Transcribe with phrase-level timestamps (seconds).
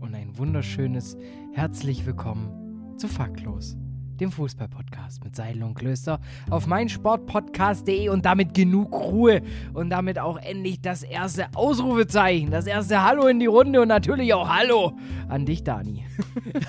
[0.00, 1.16] und ein wunderschönes
[1.52, 3.76] herzlich willkommen zu Faktlos,
[4.18, 9.42] dem Fußballpodcast mit Seidel und Klöster auf meinsportpodcast.de und damit genug Ruhe
[9.74, 14.32] und damit auch endlich das erste Ausrufezeichen, das erste Hallo in die Runde und natürlich
[14.32, 14.96] auch Hallo
[15.28, 16.06] an dich, Dani.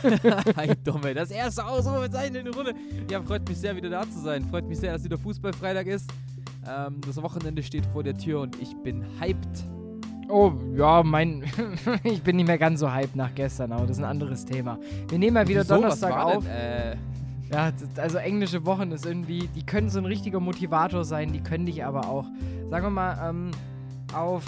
[0.57, 1.13] Hi, Dumme.
[1.13, 2.75] Das erste Ausrufezeichen in die Runde.
[3.09, 4.45] Ja, freut mich sehr, wieder da zu sein.
[4.49, 6.11] Freut mich sehr, dass wieder Fußballfreitag ist.
[6.67, 9.65] Ähm, das Wochenende steht vor der Tür und ich bin hyped.
[10.31, 11.43] Oh, ja, mein.
[12.03, 14.79] ich bin nicht mehr ganz so hyped nach gestern, aber das ist ein anderes Thema.
[15.09, 15.75] Wir nehmen ja wieder Wieso?
[15.75, 16.43] Donnerstag auf.
[16.43, 16.95] Denn, äh,
[17.51, 21.65] Ja, also englische Wochen ist irgendwie, die können so ein richtiger Motivator sein, die können
[21.65, 22.25] dich aber auch,
[22.69, 23.51] sagen wir mal, ähm,
[24.13, 24.45] auf,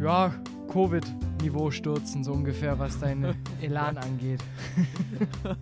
[0.00, 0.32] ja,
[0.72, 4.42] Covid-Niveau stürzen, so ungefähr, was deinen Elan angeht.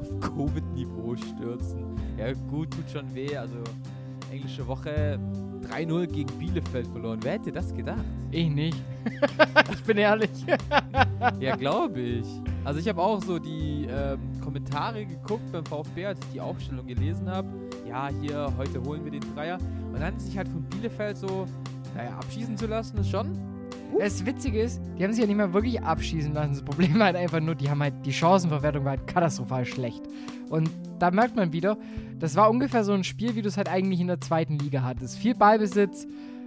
[0.00, 1.96] auf Covid-Niveau stürzen.
[2.16, 3.36] Ja, gut, tut schon weh.
[3.36, 3.56] Also,
[4.30, 5.18] englische Woche
[5.68, 7.18] 3-0 gegen Bielefeld verloren.
[7.22, 8.04] Wer hätte das gedacht?
[8.30, 8.82] Ich nicht.
[9.72, 10.30] ich bin ehrlich.
[11.38, 12.26] Ja, glaube ich.
[12.64, 16.86] Also ich habe auch so die ähm, Kommentare geguckt beim VfB, als ich die Aufstellung
[16.86, 17.48] gelesen habe.
[17.86, 19.58] Ja, hier, heute holen wir den Dreier.
[19.92, 21.46] Und dann sich halt von Bielefeld so,
[21.94, 23.32] naja, abschießen zu lassen, ist schon.
[23.98, 26.52] Das Witzige ist, die haben sich ja nicht mal wirklich abschießen lassen.
[26.52, 30.02] Das Problem war halt einfach nur, die haben halt, die Chancenverwertung war halt katastrophal schlecht.
[30.48, 31.76] Und da merkt man wieder,
[32.18, 34.82] das war ungefähr so ein Spiel, wie du es halt eigentlich in der zweiten Liga
[34.82, 35.18] hattest.
[35.18, 36.06] Viel Ballbesitz,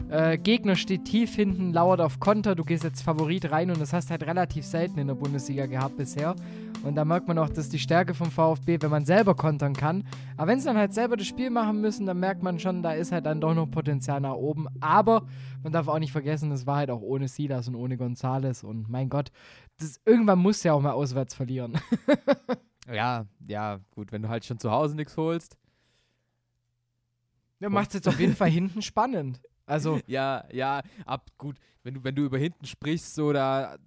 [0.09, 3.93] äh, Gegner steht tief hinten, lauert auf Konter, du gehst jetzt Favorit rein und das
[3.93, 6.35] hast halt relativ selten in der Bundesliga gehabt bisher.
[6.83, 10.03] Und da merkt man auch, dass die Stärke vom VfB, wenn man selber kontern kann.
[10.35, 12.91] Aber wenn sie dann halt selber das Spiel machen müssen, dann merkt man schon, da
[12.91, 14.67] ist halt dann doch noch Potenzial nach oben.
[14.81, 15.25] Aber
[15.63, 18.63] man darf auch nicht vergessen, es war halt auch ohne Silas und ohne Gonzales.
[18.63, 19.31] Und mein Gott,
[19.77, 21.79] das, irgendwann musst du ja auch mal auswärts verlieren.
[22.91, 25.57] Ja, ja, gut, wenn du halt schon zu Hause nichts holst.
[27.59, 29.41] Ja, macht es jetzt auf jeden Fall hinten spannend.
[29.65, 33.77] Also, Ja, ja, ab, gut, wenn du, wenn du über hinten sprichst, so, da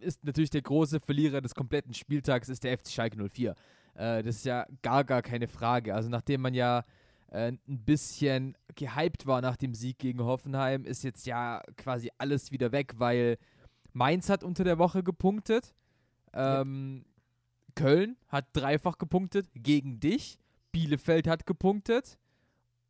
[0.00, 3.54] ist natürlich der große Verlierer des kompletten Spieltags ist der FC Schalke 04.
[3.94, 5.94] Äh, das ist ja gar, gar keine Frage.
[5.94, 6.84] Also nachdem man ja
[7.30, 12.52] äh, ein bisschen gehypt war nach dem Sieg gegen Hoffenheim, ist jetzt ja quasi alles
[12.52, 13.38] wieder weg, weil
[13.92, 15.74] Mainz hat unter der Woche gepunktet.
[16.32, 17.04] Ähm,
[17.74, 20.38] Köln hat dreifach gepunktet gegen dich.
[20.72, 22.18] Bielefeld hat gepunktet.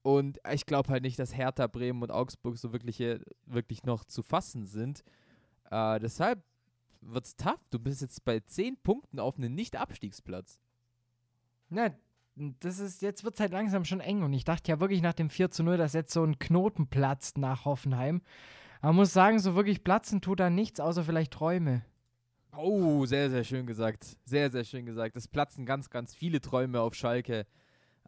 [0.02, 3.02] Und ich glaube halt nicht, dass Hertha, Bremen und Augsburg so wirklich,
[3.44, 5.02] wirklich noch zu fassen sind.
[5.70, 6.42] Äh, deshalb
[7.00, 7.60] wird's tough.
[7.70, 10.58] Du bist jetzt bei 10 Punkten auf einem Nicht-Abstiegsplatz.
[11.68, 11.90] na,
[12.60, 14.22] das ist, jetzt wird es halt langsam schon eng.
[14.22, 16.86] Und ich dachte ja wirklich nach dem 4 zu 0, dass jetzt so ein Knoten
[16.88, 18.20] platzt nach Hoffenheim.
[18.82, 21.82] Man muss sagen, so wirklich platzen tut da nichts, außer vielleicht Träume.
[22.56, 24.16] Oh, sehr, sehr schön gesagt.
[24.24, 25.16] Sehr, sehr schön gesagt.
[25.16, 27.46] Es platzen ganz, ganz viele Träume auf Schalke.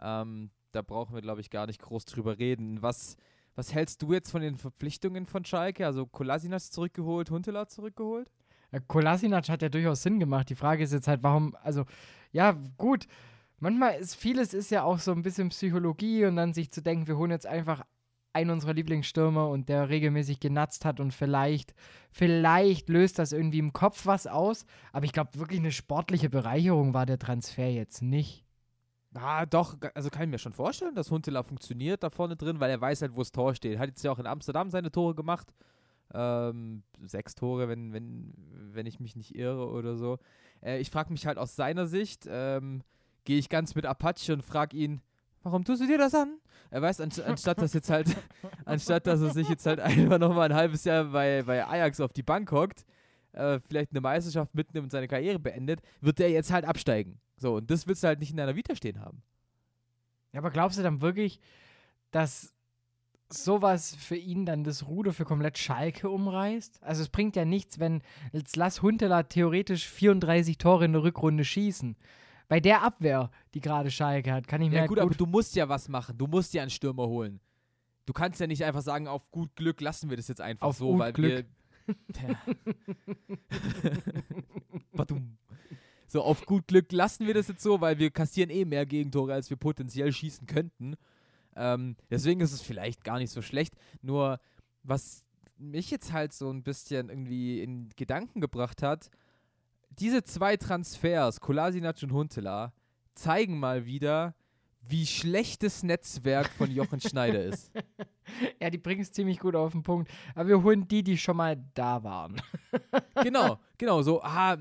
[0.00, 2.82] Ähm, da brauchen wir, glaube ich, gar nicht groß drüber reden.
[2.82, 3.16] Was,
[3.58, 5.84] was hältst du jetzt von den Verpflichtungen von Schalke?
[5.84, 8.30] Also Kolasinac zurückgeholt, Huntela zurückgeholt?
[8.86, 10.48] Kolasinac hat ja durchaus Sinn gemacht.
[10.48, 11.84] Die Frage ist jetzt halt, warum, also,
[12.30, 13.08] ja, gut.
[13.58, 17.08] Manchmal ist vieles ist ja auch so ein bisschen Psychologie und dann sich zu denken,
[17.08, 17.82] wir holen jetzt einfach
[18.32, 21.74] einen unserer Lieblingsstürmer und der regelmäßig genatzt hat und vielleicht,
[22.12, 24.66] vielleicht löst das irgendwie im Kopf was aus.
[24.92, 28.47] Aber ich glaube, wirklich eine sportliche Bereicherung war der Transfer jetzt nicht.
[29.14, 32.70] Ah, doch, also kann ich mir schon vorstellen, dass Huntela funktioniert da vorne drin, weil
[32.70, 33.78] er weiß halt, wo das Tor steht.
[33.78, 35.54] Hat jetzt ja auch in Amsterdam seine Tore gemacht.
[36.12, 38.32] Ähm, sechs Tore, wenn, wenn,
[38.72, 40.18] wenn ich mich nicht irre oder so.
[40.62, 42.82] Äh, ich frage mich halt aus seiner Sicht, ähm,
[43.24, 45.00] gehe ich ganz mit Apache und frage ihn,
[45.42, 46.38] warum tust du dir das an?
[46.70, 48.14] Er weiß, anst anstatt dass jetzt halt,
[48.64, 52.12] anstatt dass er sich jetzt halt einfach nochmal ein halbes Jahr bei, bei Ajax auf
[52.12, 52.84] die Bank hockt,
[53.38, 57.20] äh, vielleicht eine Meisterschaft mitnimmt und seine Karriere beendet, wird der jetzt halt absteigen.
[57.36, 59.22] So, und das willst du halt nicht in deiner Vita stehen haben.
[60.32, 61.40] Ja, aber glaubst du dann wirklich,
[62.10, 62.52] dass
[63.30, 66.82] sowas für ihn dann das Ruder für komplett Schalke umreißt?
[66.82, 68.02] Also es bringt ja nichts, wenn
[68.32, 71.96] jetzt lass Huntela theoretisch 34 Tore in der Rückrunde schießen.
[72.48, 75.26] Bei der Abwehr, die gerade Schalke hat, kann ich mir Ja halt gut, aber du
[75.26, 76.16] musst ja was machen.
[76.16, 77.40] Du musst ja einen Stürmer holen.
[78.06, 80.78] Du kannst ja nicht einfach sagen, auf gut Glück lassen wir das jetzt einfach Auf
[80.78, 81.30] so, gut weil Glück.
[81.30, 81.44] wir.
[86.10, 89.34] So, auf gut Glück lassen wir das jetzt so, weil wir kassieren eh mehr Gegentore,
[89.34, 90.94] als wir potenziell schießen könnten.
[91.54, 93.74] Ähm, deswegen ist es vielleicht gar nicht so schlecht.
[94.00, 94.40] Nur,
[94.82, 95.26] was
[95.58, 99.10] mich jetzt halt so ein bisschen irgendwie in Gedanken gebracht hat,
[99.90, 102.72] diese zwei Transfers, Kolasinac und Huntela,
[103.14, 104.34] zeigen mal wieder,
[104.80, 107.70] wie schlecht das Netzwerk von Jochen Schneider ist.
[108.60, 110.10] Ja, die bringen es ziemlich gut auf den Punkt.
[110.34, 112.40] Aber wir holen die, die schon mal da waren.
[113.22, 114.56] genau, genau, so, ah,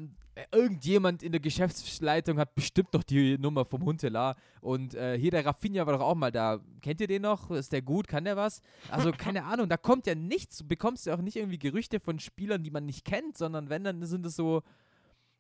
[0.52, 5.46] irgendjemand in der Geschäftsleitung hat bestimmt noch die Nummer vom Huntela und äh, hier der
[5.46, 6.60] Raffinia war doch auch mal da.
[6.82, 7.52] Kennt ihr den noch?
[7.52, 8.08] Ist der gut?
[8.08, 8.62] Kann der was?
[8.90, 10.60] Also keine Ahnung, da kommt ja nichts.
[10.60, 13.84] Du bekommst ja auch nicht irgendwie Gerüchte von Spielern, die man nicht kennt, sondern wenn,
[13.84, 14.62] dann sind es so,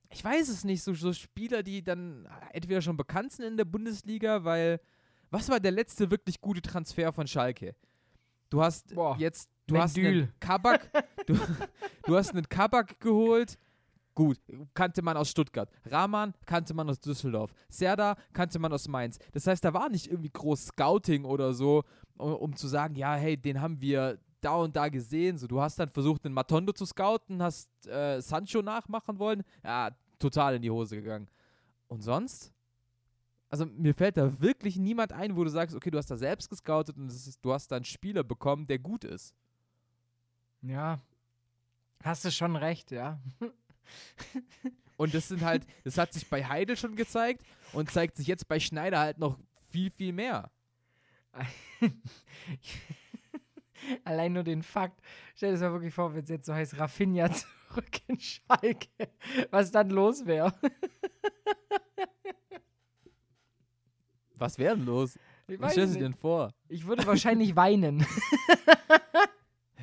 [0.09, 3.65] ich weiß es nicht, so, so Spieler, die dann entweder schon bekannt sind in der
[3.65, 4.79] Bundesliga, weil,
[5.29, 7.75] was war der letzte wirklich gute Transfer von Schalke?
[8.49, 9.81] Du hast Boah, jetzt, du Mendül.
[9.81, 10.89] hast einen Kabak,
[11.27, 11.37] du,
[12.05, 13.57] du hast einen Kabak geholt,
[14.15, 14.39] gut,
[14.73, 15.69] kannte man aus Stuttgart.
[15.85, 17.51] Rahman kannte man aus Düsseldorf.
[17.69, 19.19] Serda kannte man aus Mainz.
[19.33, 21.83] Das heißt, da war nicht irgendwie groß Scouting oder so,
[22.17, 25.37] um, um zu sagen, ja, hey, den haben wir da und da gesehen.
[25.37, 29.43] So, du hast dann versucht, einen Matondo zu scouten, hast äh, Sancho nachmachen wollen.
[29.63, 31.27] Ja, total in die Hose gegangen.
[31.87, 32.53] Und sonst?
[33.49, 36.49] Also mir fällt da wirklich niemand ein, wo du sagst, okay, du hast da selbst
[36.49, 39.33] gescoutet und ist, du hast da einen Spieler bekommen, der gut ist.
[40.61, 40.99] Ja.
[42.03, 43.19] Hast du schon recht, ja.
[44.97, 48.47] Und das sind halt, das hat sich bei Heidel schon gezeigt und zeigt sich jetzt
[48.47, 49.37] bei Schneider halt noch
[49.69, 50.51] viel, viel mehr.
[54.03, 54.99] Allein nur den Fakt.
[55.35, 58.89] Stell dir das mal wirklich vor, wenn es jetzt so heißt, Rafinha zurück in Schalke.
[59.51, 60.53] Was dann los wäre.
[64.37, 65.17] Was wäre denn los?
[65.47, 66.53] Ich Was stellst du denn vor?
[66.67, 68.05] Ich würde wahrscheinlich weinen.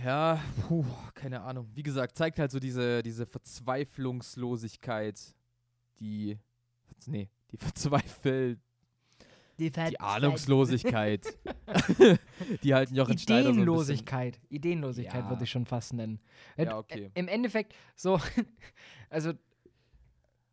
[0.04, 0.84] Ja, puh,
[1.14, 1.70] keine Ahnung.
[1.72, 5.18] Wie gesagt, zeigt halt so diese, diese Verzweiflungslosigkeit,
[5.98, 6.38] die,
[7.06, 8.58] nee, die Verzweifel,
[9.58, 11.24] die Ahnungslosigkeit,
[12.62, 14.40] die halt Jochen Schneider so Ideenlosigkeit.
[14.50, 15.30] Ideenlosigkeit Ja.
[15.30, 16.20] würde ich schon fast nennen.
[16.58, 17.10] Ja, okay.
[17.14, 18.20] Im Endeffekt, so,
[19.08, 19.32] also,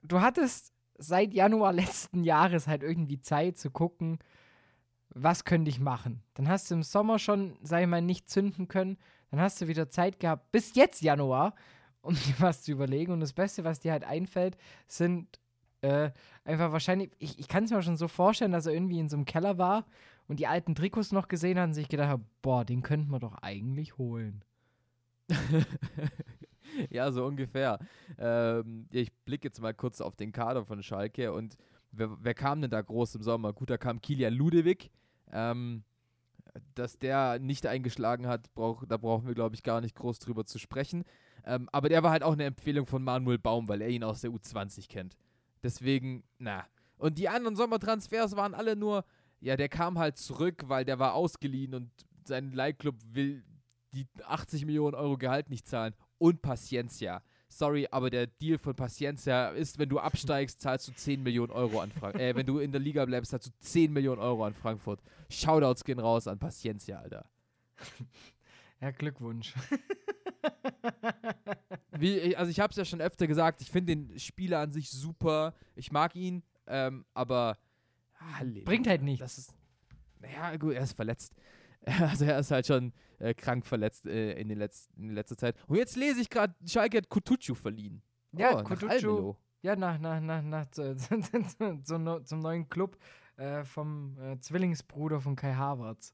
[0.04, 0.72] du hattest
[1.02, 4.20] seit Januar letzten Jahres halt irgendwie Zeit zu gucken,
[5.14, 6.24] was könnte ich machen.
[6.36, 8.98] Dann hast du im Sommer schon, sag ich mal, nicht zünden können.
[9.30, 11.54] Dann hast du wieder Zeit gehabt, bis jetzt Januar,
[12.02, 13.12] um dir was zu überlegen.
[13.12, 14.58] Und das Beste, was dir halt einfällt,
[14.88, 15.40] sind
[15.82, 16.12] äh,
[16.46, 19.18] einfach wahrscheinlich, ich, ich kann es mir schon so vorstellen, dass er irgendwie in so
[19.18, 19.86] einem Keller war
[20.28, 23.20] und die alten Trikots noch gesehen hat und sich gedacht hat, boah, den könnten wir
[23.20, 24.44] doch eigentlich holen.
[26.90, 27.80] ja, so ungefähr.
[28.18, 31.58] Ähm, ich blicke jetzt mal kurz auf den Kader von Schalke und
[31.92, 33.54] wer, wer kam denn da groß im Sommer?
[33.54, 34.92] Gut, da kam Kilian Ludewig.
[35.32, 35.84] Ähm,
[36.76, 40.46] dass der nicht eingeschlagen hat, brauch, da brauchen wir, glaube ich, gar nicht groß drüber
[40.46, 41.04] zu sprechen.
[41.46, 44.22] Ähm, aber der war halt auch eine Empfehlung von Manuel Baum, weil er ihn aus
[44.22, 45.18] der U20 kennt.
[45.64, 46.66] Deswegen, na.
[46.98, 49.06] Und die anderen Sommertransfers waren alle nur,
[49.40, 51.90] ja, der kam halt zurück, weil der war ausgeliehen und
[52.26, 53.44] sein Leihclub will
[53.94, 55.96] die 80 Millionen Euro Gehalt nicht zahlen.
[56.22, 57.24] Und Paciencia.
[57.48, 61.80] Sorry, aber der Deal von Paciencia ist, wenn du absteigst, zahlst du 10 Millionen Euro
[61.82, 62.22] an Frankfurt.
[62.22, 65.02] äh, wenn du in der Liga bleibst, zahlst du 10 Millionen Euro an Frankfurt.
[65.30, 67.26] Shoutouts gehen raus an Paciencia, Alter.
[68.80, 69.54] Ja, Glückwunsch.
[71.98, 74.72] Wie, ich- also ich habe es ja schon öfter gesagt, ich finde den Spieler an
[74.72, 75.54] sich super.
[75.76, 77.58] Ich mag ihn, ähm, aber
[78.20, 79.20] Halleluja, Bringt halt nichts.
[79.22, 79.54] Das ist,
[80.20, 81.34] naja, gut, er ist verletzt.
[81.84, 85.56] Also er ist halt schon äh, krank verletzt äh, in, den letzten, in letzter Zeit.
[85.68, 88.02] Und jetzt lese ich gerade, Schalke hat Kutucu verliehen.
[88.34, 89.36] Ja, oh, Kutucu-.
[89.62, 92.98] Ja, nach, nach, nach, nach zu, zu, zu, zum neuen Club
[93.38, 96.14] äh, vom äh, Zwillingsbruder von Kai Havertz.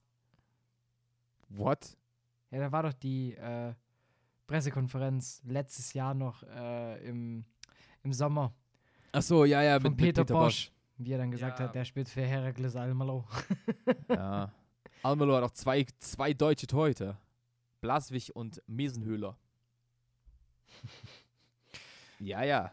[1.50, 1.98] What?
[2.52, 3.74] Ja, da war doch die äh,
[4.48, 7.46] Pressekonferenz letztes Jahr noch äh, im,
[8.04, 8.54] im Sommer
[9.12, 11.66] Achso, ja, ja, von mit, Peter, mit Peter Bosch, wie er dann gesagt Ja.
[11.66, 13.26] hat, der spielt für Herakles Almelo.
[14.10, 14.52] Ja.
[15.04, 17.18] Almelo hat auch zwei, zwei deutsche Torhüter.
[17.82, 19.38] Blaswig und Mesenhöhler.
[22.20, 22.72] ja, ja.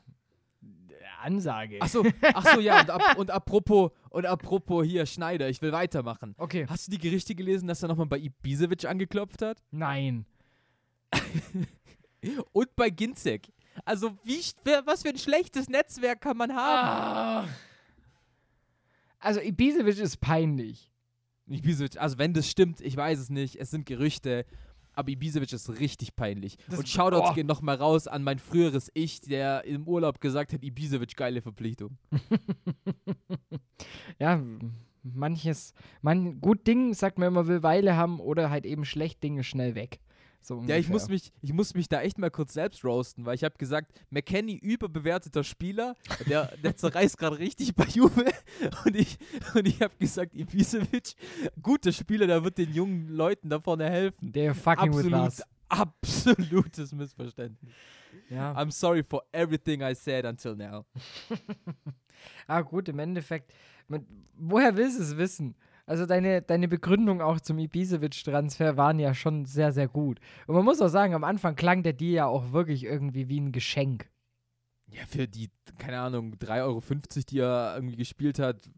[1.23, 1.81] Ansage.
[1.81, 6.35] Achso, achso, ja, und, ab, und apropos, und apropos hier, Schneider, ich will weitermachen.
[6.37, 9.63] Okay, Hast du die Gerichte gelesen, dass er nochmal bei Ibisevic angeklopft hat?
[9.71, 10.27] nein.
[12.53, 13.53] Und bei Ginzek.
[13.85, 14.41] Also, wie,
[14.85, 16.89] was für ein schlechtes Netzwerk kann man haben?
[16.89, 17.49] Ah.
[19.19, 20.91] Also Ibisevic ist peinlich.
[21.49, 24.47] Ibisevic, also wenn das stimmt, ich weiß es nicht, es sind Gerüchte,
[24.95, 26.57] aber Ibisevic ist richtig peinlich.
[26.69, 27.35] Das- und Shoutouts oh.
[27.35, 31.99] gehen nochmal raus an mein früheres Ich, der im Urlaub gesagt hat, Ibisevic, geile Verpflichtung.
[34.21, 34.41] Ja,
[35.03, 39.43] manches, man, gut Ding sagt man immer, will Weile haben oder halt eben schlecht Dinge
[39.43, 39.99] schnell weg.
[40.45, 43.35] So Ja, ich muss, mich, ich muss mich da echt mal kurz selbst roasten, weil
[43.35, 45.95] ich habe gesagt, McKenny überbewerteter Spieler,
[46.29, 48.27] der, der zerreißt gerade richtig bei Juve
[48.85, 49.17] und ich,
[49.55, 51.15] und ich habe gesagt, Ibisevic,
[51.63, 54.33] guter Spieler, der wird den jungen Leuten da vorne helfen.
[54.33, 55.43] Der fucking with Absolut, us.
[55.71, 57.73] absolutes Missverständnis.
[58.29, 58.53] Ja.
[58.53, 60.85] I'm sorry for everything I said until now.
[62.47, 63.53] Ah, gut, im Endeffekt.
[63.89, 64.03] Mit,
[64.37, 65.55] woher willst du es wissen?
[65.87, 70.19] Also deine, deine Begründung auch zum Ibisevic-Transfer waren ja schon sehr, sehr gut.
[70.47, 73.41] Und man muss auch sagen, am Anfang klang der Deal ja auch wirklich irgendwie wie
[73.41, 74.09] ein Geschenk.
[74.87, 76.81] Ja, für die, keine Ahnung, 3,50 Euro,
[77.29, 78.71] die er irgendwie gespielt hat,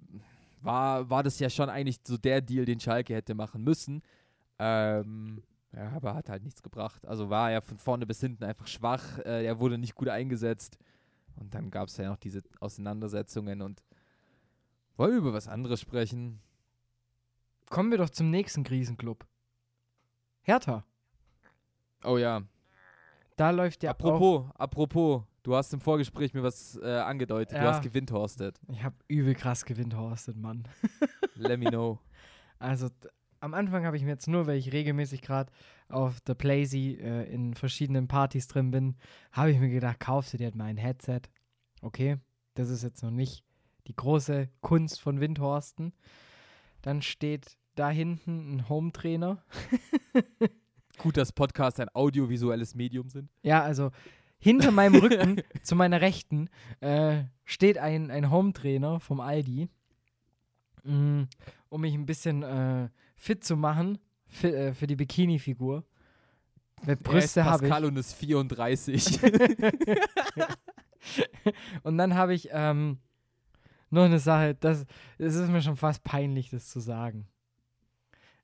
[0.60, 4.02] war, war das ja schon eigentlich so der Deal, den Schalke hätte machen müssen.
[4.58, 7.06] Ähm, ja, aber hat halt nichts gebracht.
[7.06, 9.18] Also war er von vorne bis hinten einfach schwach.
[9.18, 10.78] Äh, er wurde nicht gut eingesetzt.
[11.36, 13.82] Und dann gab es ja noch diese Auseinandersetzungen und
[14.96, 16.40] wollen wir über was anderes sprechen?
[17.70, 19.26] Kommen wir doch zum nächsten Krisenclub.
[20.42, 20.85] Hertha.
[22.04, 22.42] Oh ja.
[23.37, 23.94] Da läuft ja auch.
[23.94, 27.58] apropos, apropos, du hast im Vorgespräch mir was äh, angedeutet.
[27.58, 27.73] Du Ja.
[27.73, 28.58] hast gewindhorstet.
[28.68, 30.66] Ich habe übel krass gewindhorstet, Mann.
[31.35, 31.99] Let me know.
[32.58, 32.88] Also
[33.40, 35.52] am Anfang habe ich mir jetzt nur, weil ich regelmäßig gerade
[35.88, 38.96] auf der Playsee äh, in verschiedenen Partys drin bin,
[39.32, 41.23] habe ich mir gedacht, kaufst du dir halt mal ein Headset.
[41.82, 42.16] Okay,
[42.54, 43.44] das ist jetzt noch nicht
[43.87, 45.92] die große Kunst von Windhorsten.
[46.83, 49.42] Dann steht da hinten ein Home-Trainer.
[50.99, 53.30] Gut, dass Podcasts ein audiovisuelles Medium sind.
[53.42, 53.90] Ja, also
[54.38, 56.49] hinter meinem Rücken, zu meiner Rechten,
[56.80, 59.68] äh, steht ein, ein Home-Trainer vom Aldi,
[60.85, 61.23] mm,
[61.68, 65.85] um mich ein bisschen äh, fit zu machen für, äh, für die Bikini-Figur.
[66.83, 67.71] Weil Brüste habe ich.
[67.71, 69.21] Pascal und ist 34.
[71.83, 72.99] Und dann habe ich ähm,
[73.90, 74.85] noch eine Sache, das,
[75.19, 77.28] es ist mir schon fast peinlich, das zu sagen.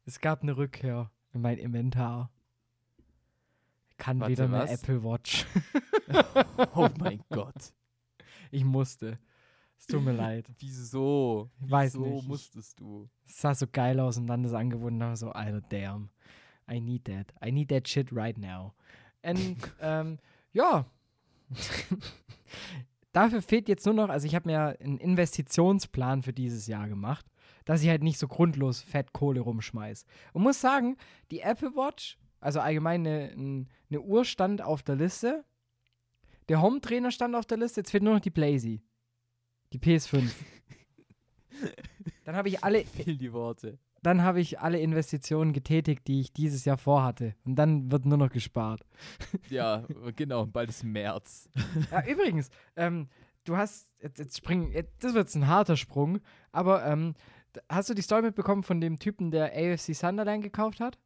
[0.05, 2.31] Es gab eine Rückkehr in mein Inventar.
[3.89, 4.71] Ich kann Warte, wieder eine was?
[4.71, 5.47] Apple Watch.
[6.75, 7.73] oh mein Gott.
[8.51, 9.19] Ich musste.
[9.79, 10.47] Es tut mir leid.
[10.59, 11.51] Wieso?
[11.65, 12.29] Ich weiß Wieso nicht.
[12.29, 13.09] musstest du?
[13.27, 16.09] Es sah so geil aus und dann das und dann so, Alter, damn.
[16.71, 17.35] I need that.
[17.45, 18.75] I need that shit right now.
[19.23, 20.19] Und ähm,
[20.53, 20.87] ja.
[23.12, 27.26] Dafür fehlt jetzt nur noch, also ich habe mir einen Investitionsplan für dieses Jahr gemacht,
[27.64, 30.07] dass ich halt nicht so grundlos fett Kohle rumschmeiß.
[30.33, 30.97] Und muss sagen,
[31.31, 35.45] die Apple Watch, also allgemein eine, eine Uhr stand auf der Liste,
[36.49, 38.83] der Home-Trainer stand auf der Liste, jetzt fehlt nur noch die Blazy.
[39.73, 40.31] Die PS5.
[42.25, 43.78] Dann habe ich alle Fehlen die Worte.
[44.02, 47.35] Dann habe ich alle Investitionen getätigt, die ich dieses Jahr vorhatte.
[47.44, 48.85] Und dann wird nur noch gespart.
[49.49, 49.85] Ja,
[50.16, 50.47] genau.
[50.47, 51.49] Bald ist März.
[51.90, 53.09] Ja, übrigens, ähm,
[53.44, 56.21] du hast, jetzt, jetzt springen, jetzt, das wird jetzt ein harter Sprung,
[56.52, 57.14] aber ähm,
[57.68, 60.99] hast du die Story mitbekommen von dem Typen, der AFC Sunderland gekauft hat?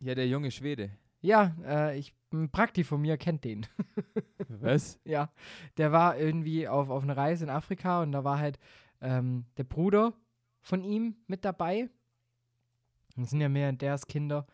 [0.00, 0.90] Ja, der junge Schwede.
[1.20, 3.66] Ja, äh, ich, ein Prakti von mir kennt den.
[4.48, 4.98] Was?
[5.04, 5.30] ja,
[5.76, 8.58] der war irgendwie auf, auf einer Reise in Afrika und da war halt
[9.00, 10.14] ähm, der Bruder
[10.60, 11.88] von ihm mit dabei.
[13.16, 14.46] Das sind ja mehr ders Kinder.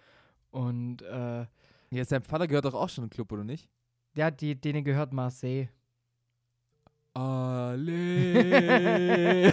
[0.51, 1.47] Und äh,
[1.91, 3.69] Ja, sein Vater gehört doch auch schon im Club, oder nicht?
[4.15, 5.69] Ja, die, denen gehört Marseille.
[7.15, 7.93] Ale.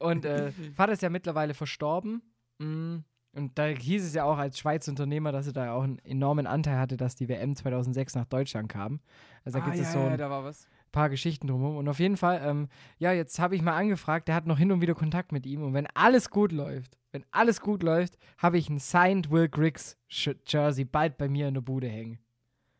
[0.00, 2.22] Und äh, Vater ist ja mittlerweile verstorben.
[2.58, 2.98] Mm,
[3.32, 6.48] Und da hieß es ja auch als Schweizer Unternehmer, dass er da auch einen enormen
[6.48, 9.00] Anteil hatte, dass die WM 2006 nach Deutschland kam.
[9.44, 10.66] Also da ah, gibt es ja, so ja, ein da war was.
[10.92, 11.76] Paar Geschichten drumherum.
[11.76, 12.68] Und auf jeden Fall, ähm,
[12.98, 15.62] ja, jetzt habe ich mal angefragt, der hat noch hin und wieder Kontakt mit ihm.
[15.62, 19.96] Und wenn alles gut läuft, wenn alles gut läuft, habe ich ein Signed Will Griggs
[20.08, 22.18] Jersey bald bei mir in der Bude hängen.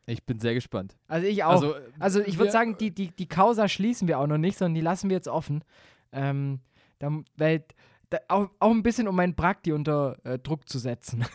[0.05, 0.97] Ich bin sehr gespannt.
[1.07, 1.51] Also ich auch.
[1.51, 4.75] Also, Also ich würde sagen, die, die, die Causa schließen wir auch noch nicht, sondern
[4.75, 5.63] die lassen wir jetzt offen.
[6.11, 6.59] Ähm,
[6.99, 7.63] da, weil,
[8.09, 11.25] da, auch, auch ein bisschen, um meinen Prakti unter äh, Druck zu setzen.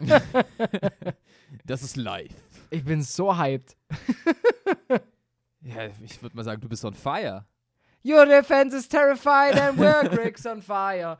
[1.64, 2.34] Das ist live.
[2.70, 3.76] Ich bin so hyped.
[5.68, 7.44] Ja, ich würde mal sagen, du bist on fire.
[8.04, 11.18] Your defense is terrified and Will Griggs on fire.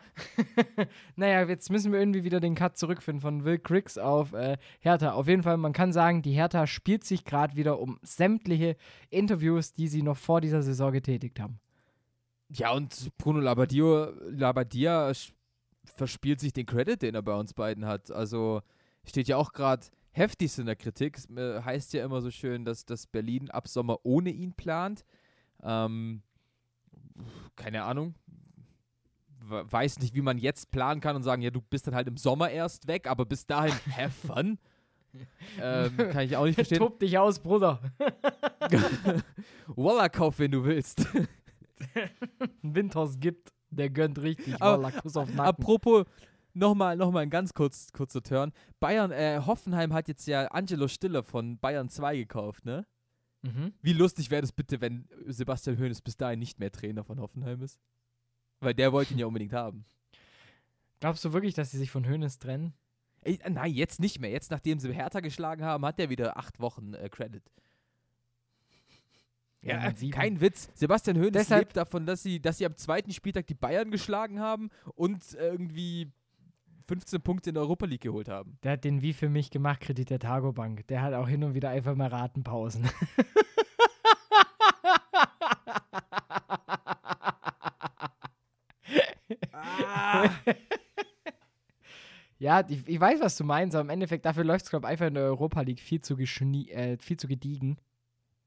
[1.17, 5.13] naja, jetzt müssen wir irgendwie wieder den Cut zurückfinden von Will Griggs auf äh, Hertha.
[5.13, 8.77] Auf jeden Fall, man kann sagen, die Hertha spielt sich gerade wieder um sämtliche
[9.11, 11.59] Interviews, die sie noch vor dieser Saison getätigt haben.
[12.51, 15.33] Ja, und Bruno sch-
[15.85, 18.11] verspielt sich den Credit, den er bei uns beiden hat.
[18.13, 18.63] Also
[19.05, 19.85] steht ja auch gerade
[20.19, 21.17] heftigst in der Kritik.
[21.17, 25.05] Es äh, heißt ja immer so schön, dass, dass Berlin ab Sommer ohne ihn plant.
[25.63, 26.23] Ähm,
[27.57, 28.15] keine Ahnung.
[29.49, 32.07] We- Weiß nicht, wie man jetzt planen kann und sagen, ja, du bist dann halt
[32.09, 34.59] im Sommer erst weg, aber bis dahin, have fun.
[35.61, 36.79] ähm, kann ich auch nicht verstehen.
[36.79, 37.81] Tob dich aus, Bruder.
[39.69, 41.07] Walla, kauf, wenn du willst.
[42.63, 44.61] ein Windhaus gibt, der gönnt richtig.
[44.61, 45.41] Wallah, Kuss auf Nacken.
[45.41, 46.05] Apropos,
[46.59, 48.53] nochmal noch mal ein ganz kurz, kurzer Turn.
[48.81, 52.87] Bayern, äh, Hoffenheim hat jetzt ja Angelo Stiller von Bayern 2 gekauft, ne?
[53.43, 53.73] Mhm.
[53.83, 57.63] Wie lustig wäre das bitte, wenn Sebastian Hoeneß bis dahin nicht mehr Trainer von Hoffenheim
[57.63, 57.79] ist?
[58.61, 59.85] Weil der wollte ihn ja unbedingt haben.
[61.01, 62.75] Glaubst du wirklich, dass sie sich von Hönes trennen?
[63.23, 64.31] Ich, äh, nein, jetzt nicht mehr.
[64.31, 67.43] Jetzt, nachdem sie Hertha geschlagen haben, hat er wieder acht Wochen äh, Credit.
[69.63, 70.71] Ja, Ja, kein Witz.
[70.75, 74.41] Sebastian Hoeneß Deshalb- lebt davon, dass sie, dass sie am zweiten Spieltag die Bayern geschlagen
[74.41, 76.11] haben und irgendwie
[76.89, 78.59] 15 Punkte in der Europa League geholt haben.
[78.63, 80.87] Der hat den wie für mich gemacht, Kredit der Targo Bank.
[80.89, 82.89] Der hat auch hin und wieder einfach mal Ratenpausen.
[92.39, 94.91] ja, ich, ich weiß, was du meinst, aber im Endeffekt, dafür läuft es, glaube ich,
[94.93, 97.77] einfach in der Europa League viel zu, geschnie äh, viel zu gediegen.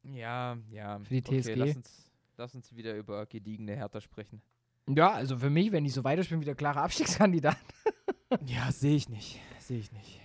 [0.04, 1.00] Ja, ja.
[1.00, 1.54] Für die Okay, TSG.
[1.56, 4.42] lass, uns, lass uns wieder über gediegene Hertha sprechen.
[4.88, 7.58] Ja, also für mich, wenn die so weiterspielen, wieder klarer Abstiegskandidat.
[8.46, 9.40] Ja, sehe ich nicht.
[9.60, 10.20] Sehe ich nicht.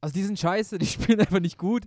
[0.00, 1.84] Also die sind scheiße, die spielen einfach nicht gut.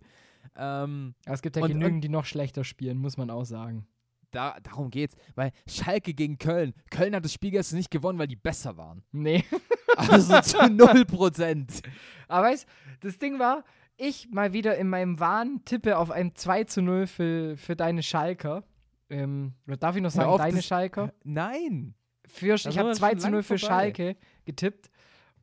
[0.55, 3.87] Ähm, Aber es gibt ja Und- genügend, die noch schlechter spielen, muss man auch sagen.
[4.31, 5.15] da, darum geht's.
[5.35, 6.73] Weil Schalke gegen Köln.
[6.91, 9.03] Köln hat das Spiel gestern nicht gewonnen, weil die besser waren.
[9.11, 9.43] Nee.
[9.97, 11.81] Also zu 0%.
[12.27, 12.67] Aber weißt
[12.99, 13.63] das Ding war,
[13.95, 18.03] ich mal wieder in meinem Wahn tippe auf ein 2 zu 0 für, für deine
[18.03, 18.65] Schalker.
[19.09, 21.13] Ähm, darf ich noch sagen, auf, deine Schalker?
[21.23, 21.95] Nein.
[22.27, 23.73] Für, ich habe wir 2 schon zu 0 lang für vorbei.
[23.73, 24.89] Schalke getippt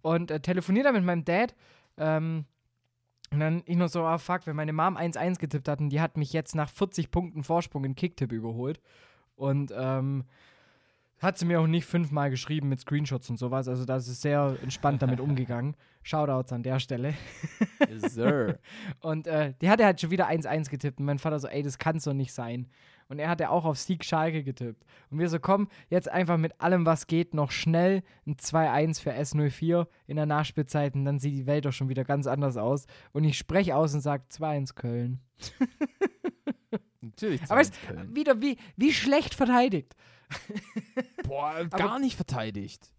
[0.02, 1.54] und äh, telefoniere da mit meinem Dad.
[1.97, 2.44] Ähm,
[3.32, 6.16] und dann ich noch so, ah fuck, wenn meine Mom 1-1 getippt hatten, die hat
[6.16, 8.80] mich jetzt nach 40 Punkten Vorsprung in Kicktipp überholt.
[9.37, 10.25] Und ähm,
[11.23, 13.68] hat sie mir auch nicht fünfmal geschrieben mit Screenshots und sowas.
[13.68, 15.76] Also da ist es sehr entspannt damit umgegangen.
[16.02, 17.14] Shoutouts an der Stelle.
[17.88, 18.59] Yes, sir.
[19.00, 20.99] Und äh, die hatte halt schon wieder 1-1 getippt.
[20.99, 22.66] Und mein Vater so, ey, das kann's doch nicht sein.
[23.09, 24.85] Und er hatte auch auf Sieg Schalke getippt.
[25.11, 29.12] Und wir so, komm, jetzt einfach mit allem, was geht, noch schnell ein 2-1 für
[29.12, 30.94] S04 in der Nachspielzeit.
[30.94, 32.87] Und dann sieht die Welt doch schon wieder ganz anders aus.
[33.12, 35.21] Und ich spreche aus und sage 2-1 Köln.
[37.00, 37.42] Natürlich.
[37.49, 38.16] Aber es, 2-1 Köln.
[38.16, 39.94] wieder wie, wie schlecht verteidigt.
[41.25, 42.92] Boah, gar nicht verteidigt.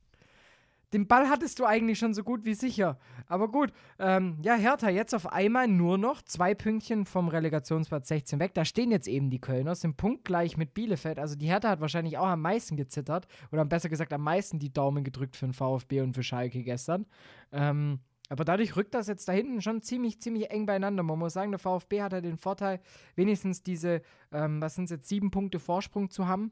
[0.94, 3.00] Den Ball hattest du eigentlich schon so gut wie sicher.
[3.28, 8.40] Aber gut, ähm, ja, Hertha jetzt auf einmal nur noch zwei Pünktchen vom Relegationsplatz 16
[8.40, 8.54] weg.
[8.54, 11.18] Da stehen jetzt eben die Kölner, sind punktgleich mit Bielefeld.
[11.18, 13.28] Also die Hertha hat wahrscheinlich auch am meisten gezittert.
[13.52, 17.08] Oder besser gesagt am meisten die Daumen gedrückt für den VfB und für Schalke gestern.
[17.52, 21.02] Ähm, aber dadurch rückt das jetzt da hinten schon ziemlich, ziemlich eng beieinander.
[21.02, 22.80] Man muss sagen, der VfB hat ja den Vorteil,
[23.16, 24.02] wenigstens diese,
[24.32, 26.52] ähm, was sind es jetzt, sieben Punkte Vorsprung zu haben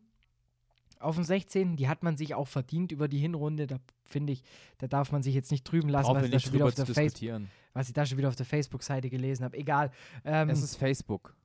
[1.01, 1.75] auf dem 16.
[1.75, 3.67] Die hat man sich auch verdient über die Hinrunde.
[3.67, 4.43] Da finde ich,
[4.77, 6.81] da darf man sich jetzt nicht trüben lassen, was ich, da nicht schon wieder drüber
[6.81, 7.49] auf zu diskutieren.
[7.73, 9.57] was ich da schon wieder auf der Facebook-Seite gelesen habe.
[9.57, 9.91] Egal.
[10.25, 11.35] Ähm, Es ist Facebook.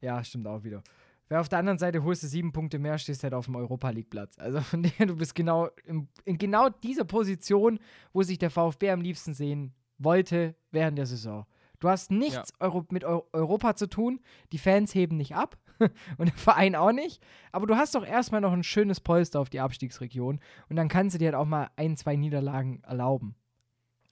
[0.00, 0.82] ja, stimmt auch wieder.
[1.28, 3.88] Wer auf der anderen Seite holst du sieben Punkte mehr, stehst halt auf dem Europa
[3.90, 4.38] League-Platz.
[4.38, 7.78] Also von der, du bist genau im, in genau dieser Position,
[8.12, 11.46] wo sich der VfB am liebsten sehen wollte während der Saison.
[11.80, 14.20] Du hast nichts Euro mit Eu Europa zu tun,
[14.52, 15.58] die Fans heben nicht ab
[16.18, 19.50] und der Verein auch nicht, aber du hast doch erstmal noch ein schönes Polster auf
[19.50, 23.34] die Abstiegsregion und dann kannst du dir halt auch mal ein, zwei Niederlagen erlauben.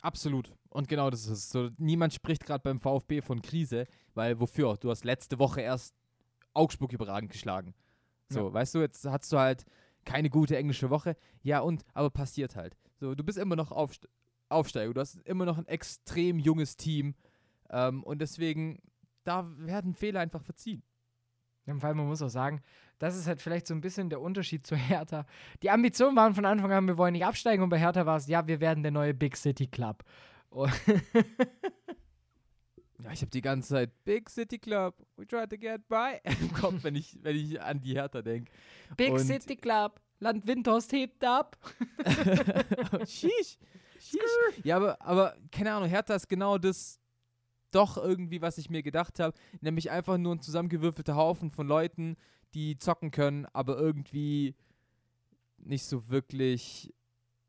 [0.00, 0.52] Absolut.
[0.68, 1.50] Und genau das ist es.
[1.50, 4.76] So, niemand spricht gerade beim VfB von Krise, weil wofür?
[4.78, 5.94] Du hast letzte Woche erst
[6.54, 7.74] Augsburg überragend geschlagen.
[8.28, 9.64] So, weißt du, jetzt hast du halt
[10.04, 11.16] keine gute englische Woche.
[11.42, 12.76] Ja, und, aber passiert halt.
[12.98, 14.08] So, du bist immer noch Aufst
[14.48, 14.94] Aufsteiger.
[14.94, 17.14] Du hast immer noch ein extrem junges Team.
[17.70, 18.80] Ähm, und deswegen,
[19.24, 20.82] da werden Fehler einfach verziehen.
[21.66, 22.60] Vor allem, man muss auch sagen,
[22.98, 25.26] das ist halt vielleicht so ein bisschen der Unterschied zu Hertha.
[25.62, 28.26] Die Ambitionen waren von Anfang an, wir wollen nicht absteigen und bei Hertha war es,
[28.26, 30.02] ja, wir werden der neue Big City Club.
[30.50, 30.66] Oh,
[32.98, 36.52] Ja, ich habe die ganze Zeit Big City Club, we try to get by im
[36.52, 38.52] Kopf, wenn ich, wenn ich an die Hertha denke.
[38.96, 41.56] Big Und- City Club, Land Windhorst hebt ab.
[43.06, 43.58] Sheesh.
[43.98, 44.62] Sheesh.
[44.62, 47.00] Ja, aber, aber keine Ahnung, Hertha ist genau das
[47.74, 49.36] doch irgendwie, was ich mir gedacht habe.
[49.60, 52.16] Nämlich einfach nur ein zusammengewürfelter Haufen von Leuten,
[52.54, 54.54] die zocken können, aber irgendwie
[55.58, 56.92] nicht so wirklich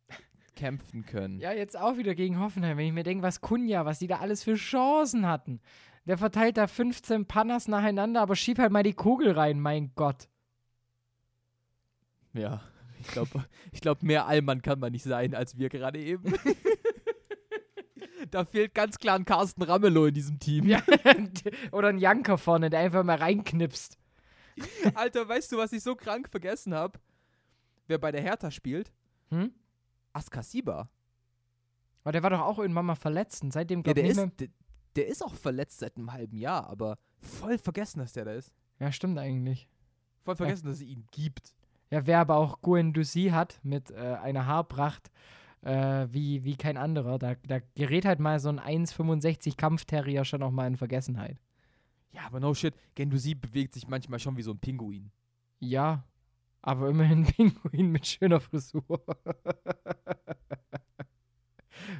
[0.55, 1.39] kämpfen können.
[1.39, 4.19] Ja, jetzt auch wieder gegen Hoffenheim, wenn ich mir denke, was Kunja, was die da
[4.19, 5.59] alles für Chancen hatten.
[6.05, 10.27] Der verteilt da 15 Pannas nacheinander, aber schieb halt mal die Kugel rein, mein Gott.
[12.33, 12.61] Ja,
[12.99, 16.33] ich glaube, ich glaub, mehr Allmann kann man nicht sein, als wir gerade eben.
[18.33, 20.65] da fehlt ganz klar ein Carsten Ramelow in diesem Team.
[20.65, 20.81] Ja.
[21.71, 23.97] Oder ein Janker vorne, der einfach mal reinknipst.
[24.95, 26.99] Alter, weißt du, was ich so krank vergessen habe?
[27.87, 28.91] Wer bei der Hertha spielt?
[29.29, 29.51] Hm?
[30.13, 30.89] Askasiba.
[32.03, 34.47] Aber der war doch auch irgendwann mal verletzt und seitdem Ja, der ist, der,
[34.95, 38.51] der ist auch verletzt seit einem halben Jahr, aber voll vergessen, dass der da ist.
[38.79, 39.67] Ja, stimmt eigentlich.
[40.23, 41.53] Voll vergessen, dass es ihn gibt.
[41.89, 45.11] Ja, wer aber auch Guendouzi hat mit äh, einer Haarpracht
[45.63, 50.43] äh, wie, wie kein anderer, da, da gerät halt mal so ein 1,65 Kampfterrier schon
[50.43, 51.37] auch mal in Vergessenheit.
[52.11, 52.75] Ja, aber no shit.
[52.95, 55.11] Gendusi bewegt sich manchmal schon wie so ein Pinguin.
[55.59, 56.03] Ja,
[56.61, 58.83] aber immerhin ein Pinguin mit schöner Frisur.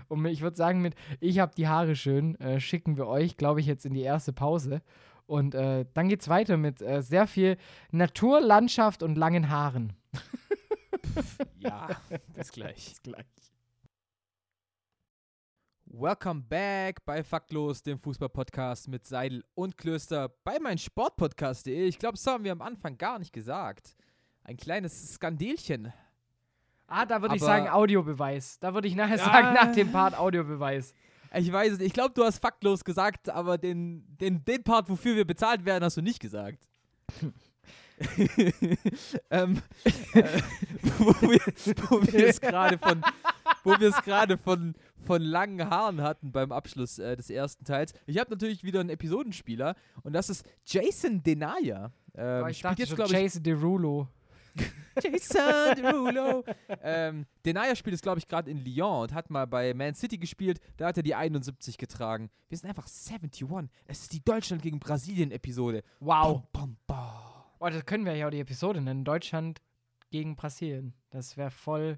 [0.08, 3.60] Und ich würde sagen, mit Ich habe die Haare schön, äh, schicken wir euch, glaube
[3.60, 4.82] ich, jetzt in die erste Pause.
[5.26, 7.58] Und äh, dann geht's weiter mit äh, sehr viel
[7.92, 9.94] Natur, Landschaft und langen Haaren.
[11.60, 11.90] Ja,
[12.34, 12.90] bis gleich.
[12.90, 13.53] bis gleich.
[15.96, 21.86] Welcome back bei Faktlos, dem Fußball-Podcast mit Seidel und Klöster bei meinsportpodcast.de.
[21.86, 23.96] Ich glaube, das haben wir am Anfang gar nicht gesagt.
[24.44, 25.94] Ein kleines Skandelchen.
[26.88, 28.58] Ah, da würde ich sagen Audiobeweis.
[28.58, 29.24] Da würde ich nachher Ja.
[29.24, 30.96] sagen, nach dem Part Audiobeweis.
[31.32, 31.90] Ich weiß es nicht.
[31.90, 35.84] Ich glaube, du hast faktlos gesagt, aber den, den, den Part, wofür wir bezahlt werden,
[35.84, 36.58] hast du nicht gesagt.
[39.30, 39.62] ähm,
[40.14, 40.24] äh,
[40.98, 41.40] wo wir,
[41.90, 43.04] wo wir es gerade von,
[43.64, 47.94] wo wir es gerade von, von langen Haaren hatten beim Abschluss äh, des ersten Teils.
[48.06, 51.92] Ich habe natürlich wieder einen Episodenspieler und das ist Jason Denaya.
[52.16, 54.08] Ähm, ich spielt jetzt, glaube ich, Jason Derulo.
[55.04, 56.44] Jason Derulo.
[56.82, 60.18] ähm, Denaya spielt es, glaube ich, gerade in Lyon und hat mal bei Man City
[60.18, 60.60] gespielt.
[60.78, 62.30] Da hat er die 71 getragen.
[62.50, 63.48] Wir sind einfach 71.
[63.86, 65.84] Es ist die Deutschland gegen Brasilien-Episode.
[66.00, 66.44] Wow.
[66.52, 67.34] Bam, bam, bam.
[67.60, 69.06] Oh, das können wir ja auch die Episode nennen.
[69.06, 69.62] Deutschland
[70.12, 70.94] gegen Brasilien.
[71.10, 71.98] Das wäre voll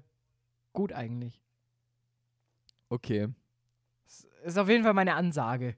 [0.72, 1.42] gut eigentlich.
[2.88, 3.28] Okay,
[4.04, 5.76] Das ist auf jeden Fall meine Ansage.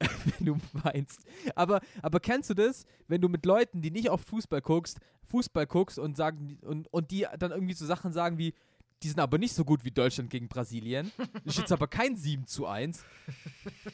[0.38, 1.24] wenn du meinst.
[1.54, 5.66] Aber, aber kennst du das, wenn du mit Leuten, die nicht oft Fußball guckst, Fußball
[5.66, 8.54] guckst und sagen und, und die dann irgendwie so Sachen sagen wie,
[9.02, 11.12] die sind aber nicht so gut wie Deutschland gegen Brasilien.
[11.44, 13.04] Ist jetzt aber kein 7 zu 1.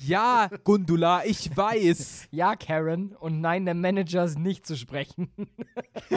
[0.01, 2.29] Ja, Gundula, ich weiß.
[2.31, 3.15] Ja, Karen.
[3.17, 5.31] Und nein, der Manager ist nicht zu sprechen.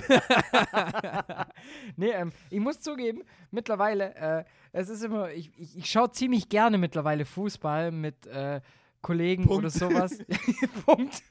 [1.95, 6.49] nee, ähm, ich muss zugeben, mittlerweile, äh, es ist immer, ich, ich, ich schaue ziemlich
[6.49, 8.61] gerne mittlerweile Fußball mit äh,
[9.07, 9.59] Kollegen Punkt.
[9.59, 10.19] oder sowas.
[10.85, 11.23] Punkt.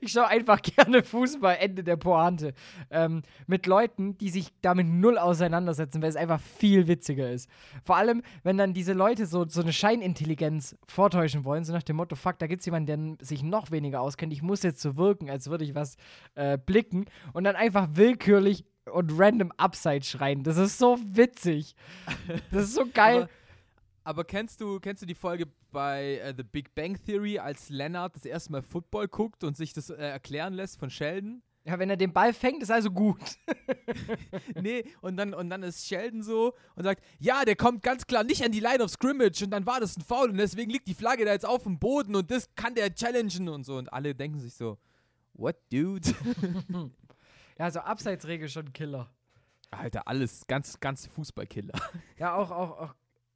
[0.00, 2.54] Ich schaue einfach gerne Fußball, Ende der Pointe.
[2.90, 7.48] Ähm, mit Leuten, die sich damit null auseinandersetzen, weil es einfach viel witziger ist.
[7.84, 11.94] Vor allem, wenn dann diese Leute so, so eine Scheinintelligenz vortäuschen wollen, so nach dem
[11.94, 14.96] Motto, fuck, da gibt es jemanden, der sich noch weniger auskennt, ich muss jetzt so
[14.96, 15.96] wirken, als würde ich was
[16.34, 20.42] äh, blicken und dann einfach willkürlich und random Upside schreien.
[20.42, 21.76] Das ist so witzig.
[22.50, 23.28] Das ist so geil.
[24.04, 28.14] Aber, kennst du, kennst du die Folge bei äh, The Big Bang Theory, als Leonard
[28.14, 31.42] das erste Mal Football guckt und sich das äh, erklären lässt von Sheldon?
[31.66, 33.18] ja, wenn er den Ball fängt, ist also gut.
[34.60, 38.22] nee, und dann, und dann ist Sheldon so und sagt, ja, der kommt ganz klar
[38.22, 40.86] nicht an die Line of Scrimmage und dann war das ein Foul und deswegen liegt
[40.88, 43.76] die Flagge da jetzt auf dem Boden und das kann der challengen und so.
[43.76, 44.78] Und alle denken sich so,
[45.32, 46.14] what, dude?
[47.56, 49.08] Ja, so Abseitsregel schon Killer.
[49.70, 51.80] Alter, alles ganz, ganz Fußballkiller.
[52.18, 52.94] Ja, auch, auch, auch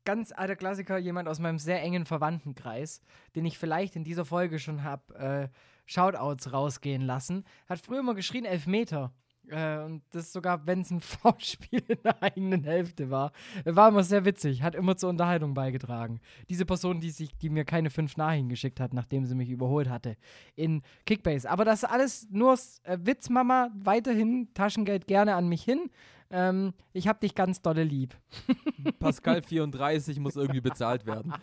[0.09, 3.03] ganz alter Klassiker, jemand aus meinem sehr engen Verwandtenkreis,
[3.37, 5.49] den ich vielleicht in dieser Folge schon habe äh,
[5.85, 9.13] Shoutouts rausgehen lassen, hat früher immer geschrien Elfmeter.
[9.51, 13.33] Äh, und das sogar, wenn es ein Foulspiel in der eigenen Hälfte war.
[13.67, 16.21] War immer sehr witzig, hat immer zur Unterhaltung beigetragen.
[16.49, 19.91] Diese Person, die, sich, die mir keine fünf Nachrichten geschickt hat, nachdem sie mich überholt
[19.91, 20.17] hatte,
[20.57, 21.51] in Kickbase.
[21.51, 25.91] Aber das alles nur äh, Witz, Mama, weiterhin Taschengeld gerne an mich hin.
[26.31, 28.15] Ähm, ich hab dich ganz dolle lieb.
[28.99, 31.33] Pascal 34 muss irgendwie bezahlt werden.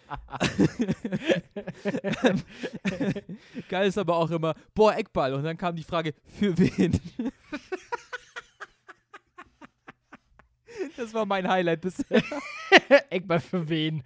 [3.70, 5.34] Geil ist aber auch immer, boah, Eckball.
[5.34, 7.00] Und dann kam die Frage, für wen?
[10.98, 12.22] Das war mein Highlight bisher.
[13.10, 14.04] Eckball für wen?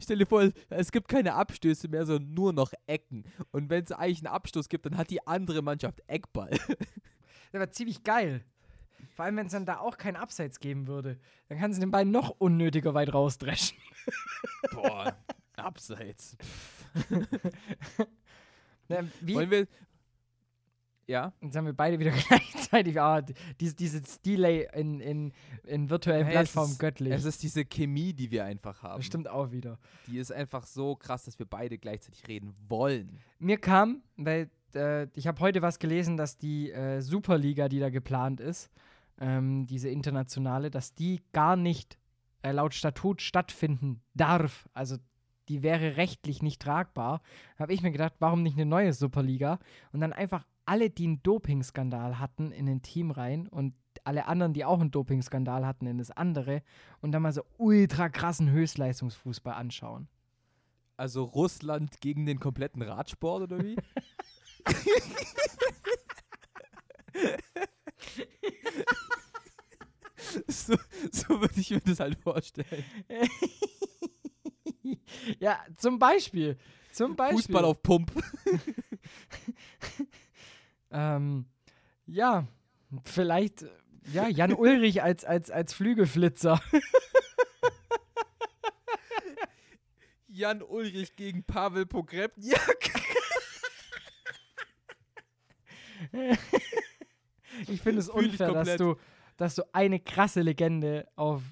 [0.00, 3.24] Stell dir vor, es gibt keine Abstöße mehr, sondern nur noch Ecken.
[3.50, 6.50] Und wenn es eigentlich einen Abstoß gibt, dann hat die andere Mannschaft Eckball.
[7.52, 8.44] Das war ziemlich geil.
[9.14, 11.18] Vor allem, wenn es dann da auch kein Abseits geben würde.
[11.48, 13.76] Dann kannst du den Ball noch unnötiger weit rausdreschen.
[14.72, 15.16] Boah,
[15.56, 16.36] Abseits.
[19.20, 19.34] Wie?
[19.34, 19.66] Wollen wir.
[21.06, 21.32] Ja?
[21.40, 23.00] Jetzt haben wir beide wieder gleichzeitig.
[23.00, 23.22] Ah,
[23.60, 25.32] dieses, dieses Delay in, in,
[25.64, 27.12] in virtuellen Hey, Plattformen ist- göttlich.
[27.12, 28.98] Es ist diese Chemie, die wir einfach haben.
[28.98, 29.78] das stimmt auch wieder.
[30.06, 33.18] Die ist einfach so krass, dass wir beide gleichzeitig reden wollen.
[33.38, 37.90] Mir kam, weil äh, ich habe heute was gelesen, dass die äh, Superliga, die da
[37.90, 38.70] geplant ist,
[39.20, 41.98] ähm, diese internationale, dass die gar nicht
[42.42, 44.68] äh, laut Statut stattfinden darf.
[44.74, 44.96] Also
[45.48, 47.20] die wäre rechtlich nicht tragbar.
[47.58, 49.58] Habe ich mir gedacht, warum nicht eine neue Superliga?
[49.92, 54.52] Und dann einfach alle, die einen Dopingskandal hatten, in ein Team rein und alle anderen,
[54.52, 56.62] die auch einen Dopingskandal hatten, in das andere
[57.00, 60.08] und dann mal so ultra krassen Höchstleistungsfußball anschauen.
[60.96, 63.76] Also Russland gegen den kompletten Radsport oder wie?
[70.48, 70.76] so
[71.10, 72.84] so würde ich mir das halt vorstellen.
[75.38, 76.56] ja, zum Beispiel.
[76.92, 77.38] Zum Beispiel.
[77.38, 78.12] Fußball auf Pump.
[80.90, 81.46] Ähm,
[82.06, 82.46] ja,
[83.04, 83.66] vielleicht,
[84.12, 86.60] ja, Jan Ulrich als, als, als Flügelflitzer.
[90.28, 92.90] Jan Ulrich gegen Pavel Pogrebniak.
[97.66, 98.96] Ich finde es unfair, dass du,
[99.36, 101.42] dass du eine krasse Legende auf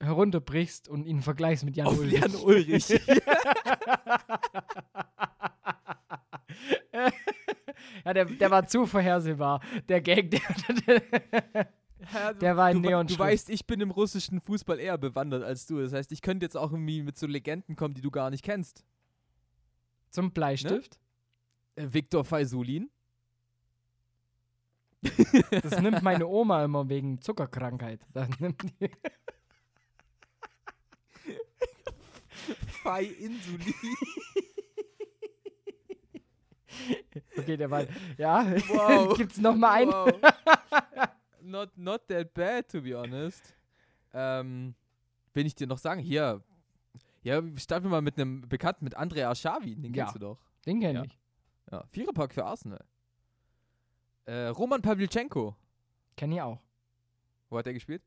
[0.00, 2.20] herunterbrichst und ihn vergleichst mit Jan Auf Ulrich.
[2.20, 2.88] Jan Ulrich.
[8.04, 9.60] ja, der, der war zu vorhersehbar.
[9.88, 10.40] Der Gag, der,
[12.40, 15.66] Der war ein du, Neon Du weißt, ich bin im russischen Fußball eher bewandert als
[15.66, 15.80] du.
[15.80, 18.44] Das heißt, ich könnte jetzt auch irgendwie mit so Legenden kommen, die du gar nicht
[18.44, 18.84] kennst.
[20.10, 20.98] zum Bleistift.
[21.74, 22.88] Äh, Viktor Faisulin.
[25.62, 28.00] Das nimmt meine Oma immer wegen Zuckerkrankheit.
[28.12, 28.90] Das nimmt die.
[32.82, 33.74] Fai Insulin.
[37.36, 37.84] Okay, der war.
[38.16, 39.14] Ja, Wow.
[39.16, 39.90] gibt's noch mal einen?
[39.92, 40.12] Wow.
[41.42, 43.54] not, not that bad, to be honest.
[44.12, 44.74] Ähm,
[45.34, 46.42] will ich dir noch sagen, hier.
[47.22, 49.74] Ja, starten wir mal mit einem Bekannten, mit Andrea Schavi.
[49.76, 50.04] Den Ja.
[50.04, 50.38] kennst du doch.
[50.66, 51.04] Den kenne Ja.
[51.04, 51.18] ich.
[51.70, 52.84] Ja, Viererpack für Arsenal.
[54.28, 55.56] Äh, Roman Pawlitschenko.
[56.14, 56.60] Kenne ich auch.
[57.48, 58.02] Wo hat er gespielt?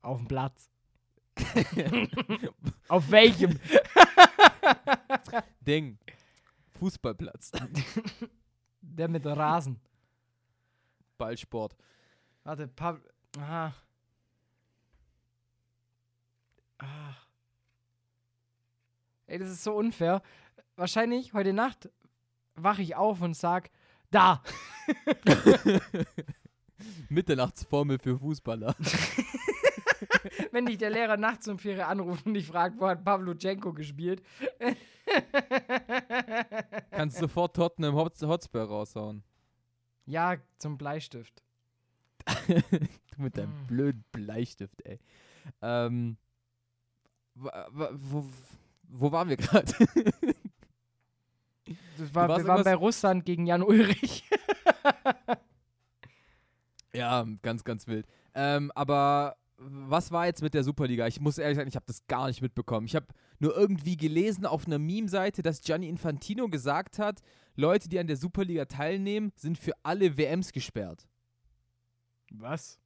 [0.00, 0.70] Auf dem Platz.
[2.88, 3.58] Auf welchem?
[5.60, 5.98] Ding.
[6.78, 7.50] Fußballplatz.
[8.80, 9.80] Der mit Rasen.
[11.16, 11.76] Ballsport.
[12.44, 13.00] Warte, Pav.
[13.40, 13.74] Aha.
[16.78, 17.14] Ah.
[19.26, 20.22] Ey, das ist so unfair.
[20.76, 21.90] Wahrscheinlich heute Nacht
[22.54, 23.72] wache ich auf und sag,
[24.10, 24.42] da.
[27.08, 28.74] Mitternachtsformel für Fußballer.
[30.52, 34.22] Wenn dich der Lehrer nachts um vier anruft und dich fragt, wo hat Pavluchenko gespielt?
[36.90, 39.22] Kannst sofort Tottenham Hot Hotspur raushauen.
[40.06, 41.42] Ja, zum Bleistift.
[42.46, 43.66] Du mit deinem Mm.
[43.66, 44.98] blöden Bleistift, ey.
[45.62, 46.16] Ähm,
[47.34, 48.24] wo,
[48.88, 49.72] wo waren wir gerade?
[51.98, 54.24] Das war, wir waren bei Russland gegen Jan Ulrich.
[56.92, 58.06] ja, ganz, ganz wild.
[58.34, 61.06] Ähm, aber was war jetzt mit der Superliga?
[61.06, 62.86] Ich muss ehrlich sagen, ich habe das gar nicht mitbekommen.
[62.86, 63.06] Ich habe
[63.40, 67.20] nur irgendwie gelesen auf einer Meme-Seite, dass Gianni Infantino gesagt hat,
[67.56, 71.08] Leute, die an der Superliga teilnehmen, sind für alle WMs gesperrt.
[72.30, 72.78] Was?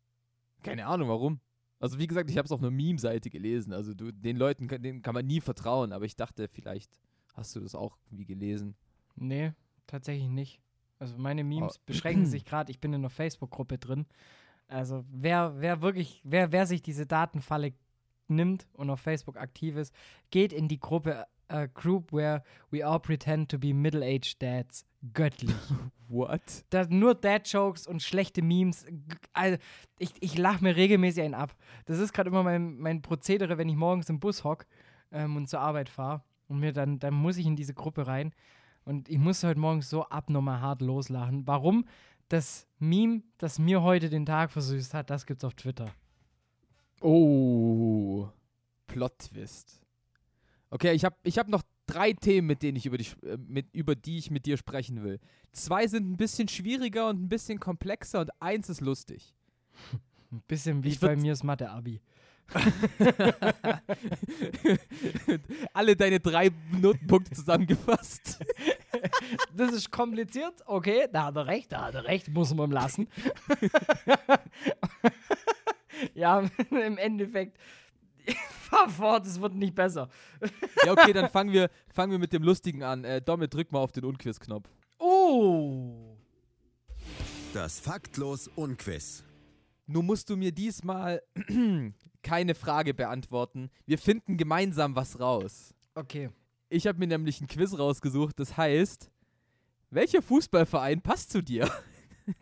[0.62, 1.40] Keine Ahnung, warum.
[1.79, 3.73] Also wie gesagt, ich habe es auf einer Meme-Seite gelesen.
[3.73, 5.92] Also du, den Leuten denen kann man nie vertrauen.
[5.92, 6.90] Aber ich dachte, vielleicht
[7.35, 8.75] hast du das auch wie gelesen.
[9.16, 9.53] Nee,
[9.87, 10.61] tatsächlich nicht.
[10.99, 11.83] Also meine Memes Oh.
[11.87, 14.07] beschränken sich gerade, ich bin in einer Facebook-Gruppe drin.
[14.68, 17.75] Also wer, wer wirklich, wer, wer sich diese Datenfalle
[18.29, 19.95] nimmt und auf Facebook aktiv ist,
[20.31, 24.87] geht in die Gruppe a Group where we all pretend to be middle-aged dads.
[25.12, 25.55] Göttlich.
[26.09, 26.64] What?
[26.71, 28.87] da nur Dad-Jokes und schlechte Memes.
[29.33, 29.59] Also,
[29.99, 31.55] ich, ich lache mir regelmäßig einen ab.
[31.87, 34.66] Das ist gerade immer mein, mein Prozedere, wenn ich morgens im Bus hock
[35.11, 36.23] ähm, und zur Arbeit fahre.
[36.53, 38.35] Und mir dann, dann muss ich in diese Gruppe rein.
[38.85, 41.47] Und ich muss heute Morgen so abnormal hart loslachen.
[41.47, 41.87] Warum?
[42.29, 45.91] Das Meme, das mir heute den Tag versüßt hat, das gibt's auf Twitter.
[47.01, 48.29] Oh.
[48.87, 49.83] Plot-Twist.
[50.69, 53.75] Okay, ich habe ich hab noch drei Themen, mit denen ich über die, äh, mit,
[53.75, 55.21] über die ich mit dir sprechen will.
[55.53, 59.35] Zwei sind ein bisschen schwieriger und ein bisschen komplexer und eins ist lustig.
[60.31, 62.03] Ein bisschen wie Ich bei mir das Mathe-Abi.
[65.72, 68.38] Alle deine drei Notenpunkte zusammengefasst.
[69.57, 72.72] Das ist kompliziert, okay, da hat er recht, da hat er recht, muss man ihm
[72.72, 73.09] lassen.
[76.14, 77.59] ja, im Endeffekt,
[78.61, 80.09] fahr fort, es wird nicht besser.
[80.85, 83.05] Ja, okay, dann fangen wir, fangen wir mit dem Lustigen an.
[83.05, 84.68] Äh, Dommel, drück mal auf den Unquiz-Knopf.
[84.98, 86.16] Oh,
[87.52, 89.24] Das Faktlos Unquiz.
[89.87, 91.20] Nun musst du mir diesmal
[92.22, 93.70] keine Frage beantworten.
[93.87, 95.74] Wir finden gemeinsam was raus.
[95.94, 96.30] okay.
[96.74, 99.11] Ich habe mir nämlich ein Quiz rausgesucht, das heißt,
[99.90, 101.70] welcher Fußballverein passt zu dir?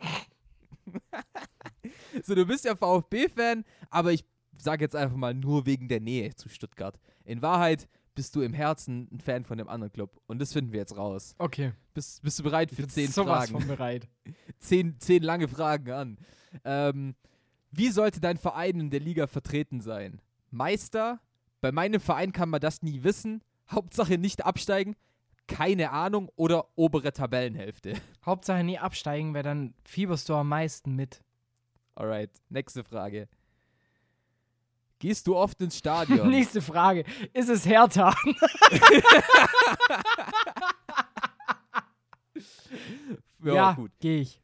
[2.23, 4.23] so, du bist ja VfB-Fan, aber ich
[4.57, 6.99] sage jetzt einfach mal nur wegen der Nähe zu Stuttgart.
[7.25, 10.71] In Wahrheit bist du im Herzen ein Fan von dem anderen Club und das finden
[10.71, 11.35] wir jetzt raus.
[11.37, 11.73] Okay.
[11.93, 13.59] Bist, bist du bereit für Ich bin zehn sowas Fragen?
[13.59, 14.07] von bereit.
[14.59, 16.17] Zehn, zehn lange Fragen an.
[16.63, 17.15] Ähm,
[17.71, 20.21] wie sollte dein Verein in der Liga vertreten sein?
[20.49, 21.19] Meister?
[21.61, 23.41] Bei meinem Verein kann man das nie wissen.
[23.69, 24.95] Hauptsache nicht absteigen.
[25.47, 26.29] Keine Ahnung.
[26.35, 27.93] Oder obere Tabellenhälfte.
[28.25, 31.23] Hauptsache nie absteigen, weil dann fieberst du am meisten mit.
[31.95, 33.27] Alright, nächste Frage.
[34.99, 36.29] Gehst du oft ins Stadion?
[36.31, 37.05] Nächste Frage.
[37.33, 38.13] Ist es Hertha?
[43.43, 43.91] ja, gut.
[43.99, 44.39] gehe ich.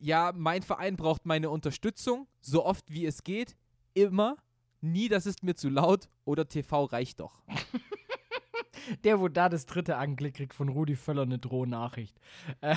[0.00, 3.56] Ja, mein Verein braucht meine Unterstützung, so oft wie es geht.
[3.94, 4.36] Immer.
[4.80, 7.42] nie, das ist mir zu laut oder TV reicht doch.
[9.04, 12.18] Der, wo da das dritte anklickt, kriegt von Rudi Völler eine Drohnachricht.
[12.60, 12.76] Äh,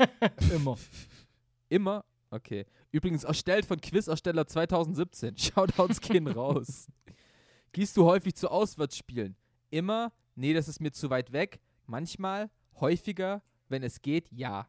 [0.54, 0.76] Immer.
[1.68, 2.04] Immer?
[2.30, 2.64] Okay.
[2.90, 5.36] Übrigens erstellt von Quizersteller 2017.
[5.38, 6.88] Shoutouts gehen raus.
[7.72, 9.36] Gehst du häufig zu Auswärtsspielen?
[9.70, 10.12] Immer?
[10.34, 11.60] Nee, das ist mir zu weit weg.
[11.86, 12.50] Manchmal?
[12.80, 13.42] Häufiger?
[13.68, 14.30] Wenn es geht?
[14.32, 14.68] Ja.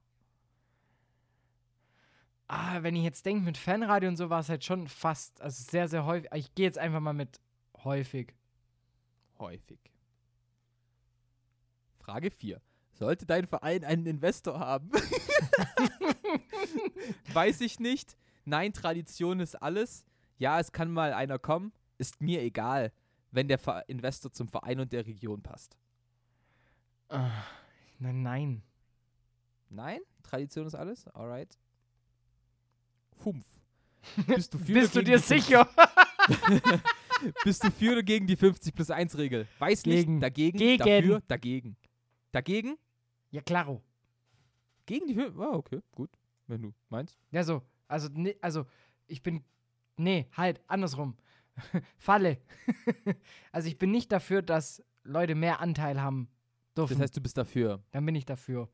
[2.47, 5.63] Ah, wenn ich jetzt denke, mit Fanradio und so war es halt schon fast, also
[5.63, 6.29] sehr, sehr häufig.
[6.33, 7.39] Ich gehe jetzt einfach mal mit
[7.83, 8.33] häufig.
[9.39, 9.79] Häufig.
[11.99, 12.61] Frage 4.
[12.91, 14.91] Sollte dein Verein einen Investor haben?
[17.33, 18.17] Weiß ich nicht.
[18.45, 20.05] Nein, Tradition ist alles.
[20.37, 21.71] Ja, es kann mal einer kommen.
[21.97, 22.91] Ist mir egal,
[23.31, 25.77] wenn der Ver Investor zum Verein und der Region passt.
[27.09, 27.43] Ah,
[27.99, 28.63] nein, nein.
[29.69, 29.99] Nein?
[30.21, 31.07] Tradition ist alles?
[31.07, 31.57] Alright.
[33.23, 33.45] Fünf.
[34.27, 35.65] Bist du für Bist du dir sicher?
[36.27, 36.81] 50
[37.43, 39.47] Bist du für oder gegen die 50 plus 1 Regel?
[39.59, 39.99] Weiß nicht.
[39.99, 40.19] Gegen.
[40.19, 40.57] Dagegen.
[40.57, 40.77] Gegen.
[40.77, 41.21] Dafür.
[41.27, 41.77] Dagegen.
[42.31, 42.77] Dagegen?
[43.31, 43.81] ja, klaro.
[44.85, 45.39] Gegen die 50.
[45.39, 45.81] Ah, okay.
[45.91, 46.09] Gut.
[46.47, 47.17] Wenn du meinst.
[47.31, 47.63] Ja, so.
[47.87, 48.65] Also, ne, also,
[49.07, 49.43] ich bin.
[49.97, 51.15] Nee, halt, andersrum.
[51.97, 52.37] Falle.
[53.51, 56.29] also, ich bin nicht dafür, dass Leute mehr Anteil haben
[56.75, 56.93] dürfen.
[56.93, 57.83] Das heißt, du bist dafür.
[57.91, 58.69] Dann bin ich dafür.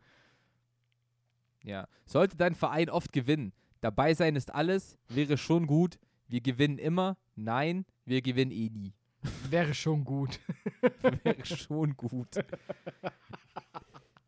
[1.64, 1.88] Ja.
[2.06, 6.00] Sollte dein Verein oft gewinnen, dabei sein ist alles, wäre schon gut.
[6.28, 7.18] Wir gewinnen immer.
[7.36, 8.94] Nein, wir gewinnen eh nie.
[9.50, 10.40] Wäre schon gut.
[11.24, 12.36] wäre schon gut.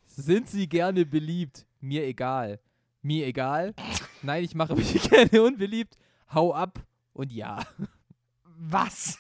[0.06, 1.66] Sind sie gerne beliebt?
[1.80, 2.60] Mir egal.
[3.02, 3.74] Mir egal.
[4.22, 5.98] Nein, ich mache mich gerne unbeliebt.
[6.34, 7.64] Hau ab und ja.
[8.44, 9.18] Was?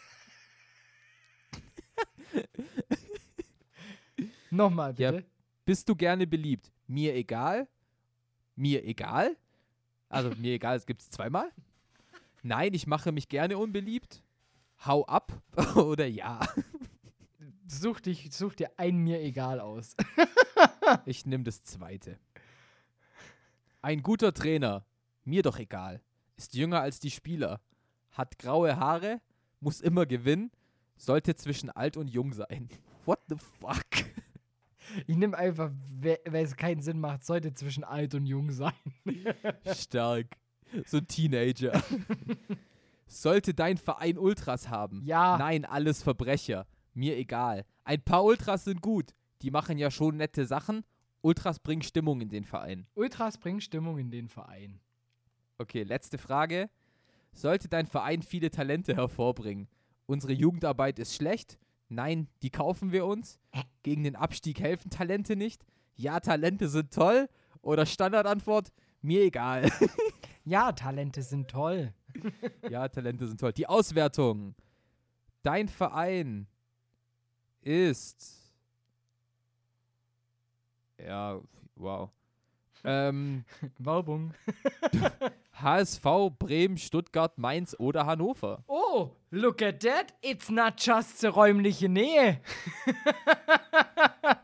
[4.49, 5.11] Nochmal, Ja.
[5.11, 5.25] bitte.
[5.65, 6.71] Bist du gerne beliebt?
[6.87, 7.67] Mir egal.
[8.55, 9.37] Mir egal.
[10.11, 11.49] Also mir egal, es gibt es zweimal.
[12.43, 14.21] Nein, ich mache mich gerne unbeliebt.
[14.85, 15.31] Hau ab
[15.75, 16.39] oder ja.
[17.65, 19.95] Such, dich, such dir ein mir egal aus.
[21.05, 22.19] Ich nehme das zweite.
[23.81, 24.83] Ein guter Trainer,
[25.23, 26.01] mir doch egal,
[26.35, 27.61] ist jünger als die Spieler,
[28.11, 29.21] hat graue Haare,
[29.61, 30.51] muss immer gewinnen,
[30.97, 32.67] sollte zwischen alt und jung sein.
[33.05, 34.11] What the fuck?
[35.07, 38.73] Ich nehme einfach, wer es keinen Sinn macht, sollte zwischen alt und jung sein.
[39.75, 40.27] Stark.
[40.85, 41.81] So ein Teenager.
[43.07, 45.01] Sollte dein Verein Ultras haben?
[45.03, 45.37] Ja.
[45.37, 46.65] Nein, alles Verbrecher.
[46.93, 47.65] Mir egal.
[47.83, 49.13] Ein paar Ultras sind gut.
[49.41, 50.85] Die machen ja schon nette Sachen.
[51.21, 52.87] Ultras bringen Stimmung in den Verein.
[52.93, 54.79] Ultras bringen Stimmung in den Verein.
[55.57, 56.69] Okay, letzte Frage.
[57.33, 59.67] Sollte dein Verein viele Talente hervorbringen?
[60.05, 61.59] Unsere Jugendarbeit ist schlecht?
[61.91, 63.37] Nein, die kaufen wir uns?
[63.83, 65.65] Gegen den Abstieg helfen Talente nicht?
[65.95, 67.27] Ja, Talente sind toll?
[67.61, 68.71] Oder Standardantwort?
[69.01, 69.69] Mir egal.
[70.43, 71.93] Ja, Talente sind toll.
[72.67, 73.53] ja, Talente sind toll.
[73.53, 74.55] Die Auswertung.
[75.43, 76.47] Dein Verein
[77.61, 78.51] ist.
[80.97, 81.39] Ja,
[81.75, 82.09] wow.
[82.83, 83.45] Ähm,
[83.77, 84.33] Werbung.
[85.61, 86.03] HSV,
[86.39, 88.63] Bremen, Stuttgart, Mainz oder Hannover.
[88.67, 90.13] Oh, look at that.
[90.21, 92.39] It's not just the räumliche Nähe.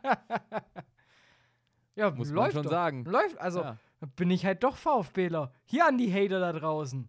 [1.96, 2.72] ja, Muss man läuft schon doch.
[2.72, 3.06] sagen.
[3.06, 3.78] Läuft, also Ja.
[4.16, 5.52] bin ich halt doch VfBler.
[5.66, 7.08] Hier an die Hater da draußen.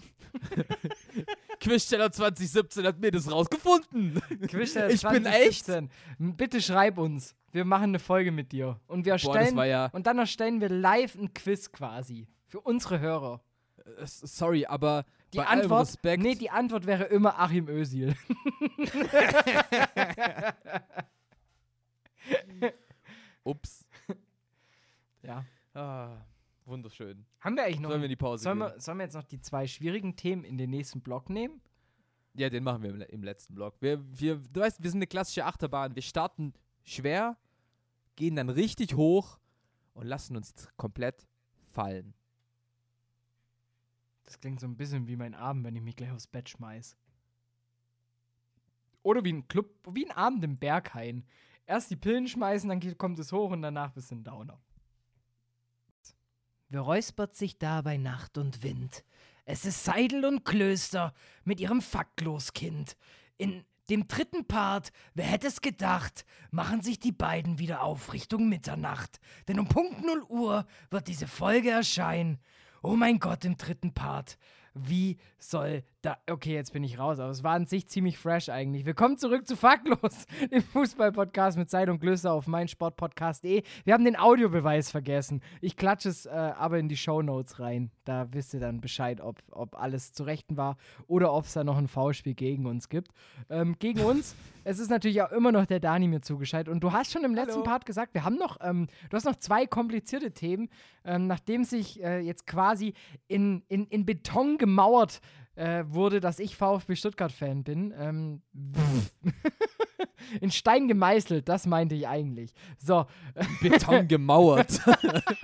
[1.61, 4.21] Quizsteller 2017 hat mir das rausgefunden.
[4.49, 5.65] Quizsteller Ich bin echt?
[5.67, 5.91] 2017.
[6.37, 7.35] Bitte schreib uns.
[7.53, 8.79] Wir machen eine Folge mit dir.
[8.87, 9.87] Und wir Boah, erstellen, war ja.
[9.93, 12.29] und dann erstellen wir live ein Quiz quasi.
[12.47, 13.41] Für unsere Hörer.
[13.85, 16.23] äh, Sorry, aber Die bei allem Antwort, Respekt.
[16.23, 18.15] nee, die Antwort wäre immer Achim Özil.
[23.45, 23.87] Ups.
[25.23, 25.45] Ja.
[25.75, 26.17] Ah,
[26.65, 27.25] wunderschön.
[27.41, 28.69] Haben wir eigentlich noch Sollen wir in die Pause Sollen gehen?
[28.75, 31.61] wir, sollen wir jetzt noch die zwei schwierigen Themen in den nächsten Block nehmen?
[32.35, 33.77] Ja, den machen wir im, im letzten Block.
[33.81, 35.95] Wir, wir, du weißt, wir sind eine klassische Achterbahn.
[35.95, 36.53] Wir starten
[36.85, 37.37] schwer,
[38.17, 39.39] gehen dann richtig hoch
[39.95, 41.27] und lassen uns komplett
[41.73, 42.15] fallen.
[44.27, 46.97] Das klingt so ein bisschen wie mein Abend, wenn ich mich gleich aufs Bett schmeiß.
[49.03, 51.25] Oder wie ein Club, wie ein Abend im Berghain.
[51.65, 54.61] Erst die Pillen schmeißen, dann kommt es hoch und danach bist du ein Downer.
[56.69, 59.05] Wer räuspert sich da bei Nacht und Wind?
[59.45, 61.15] Es ist Seidel und Klöster
[61.45, 62.97] mit ihrem Faktloskind.
[63.39, 68.49] In dem dritten Part, wer hätte es gedacht, machen sich die beiden wieder auf Richtung
[68.49, 69.21] Mitternacht.
[69.47, 72.41] Denn um Punkt 0 Uhr wird diese Folge erscheinen.
[72.87, 74.39] Oh mein Gott, im dritten Part.
[74.73, 78.49] Wie soll Da, okay, jetzt bin ich raus, aber es war an sich ziemlich fresh
[78.49, 78.87] eigentlich.
[78.87, 83.65] Willkommen zurück zu Faktlos, dem Fußball-Podcast mit Zeit und Glöster auf meinsportpodcast.de.
[83.83, 85.43] Wir haben den Audiobeweis vergessen.
[85.61, 87.91] Ich klatsche es äh, aber in die Shownotes rein.
[88.05, 90.77] Da wisst ihr dann Bescheid, ob, ob alles zu Rechten war
[91.09, 93.11] oder ob es da noch ein V-Spiel gegen uns gibt.
[93.51, 96.73] Ähm, gegen uns, es ist natürlich auch immer noch der Dani mir zugeschaltet.
[96.73, 97.65] Und du hast schon im letzten Hallo.
[97.65, 100.69] Part gesagt, wir haben noch, ähm, du hast noch zwei komplizierte Themen,
[101.05, 102.95] ähm, nachdem sich äh, jetzt quasi
[103.27, 107.95] in, in, in Beton gemauert äh, wurde, dass ich VfB Stuttgart-Fan bin.
[107.99, 108.43] Ähm,
[110.41, 112.53] in Stein gemeißelt, das meinte ich eigentlich.
[112.79, 113.07] So,
[113.61, 114.81] Beton gemauert.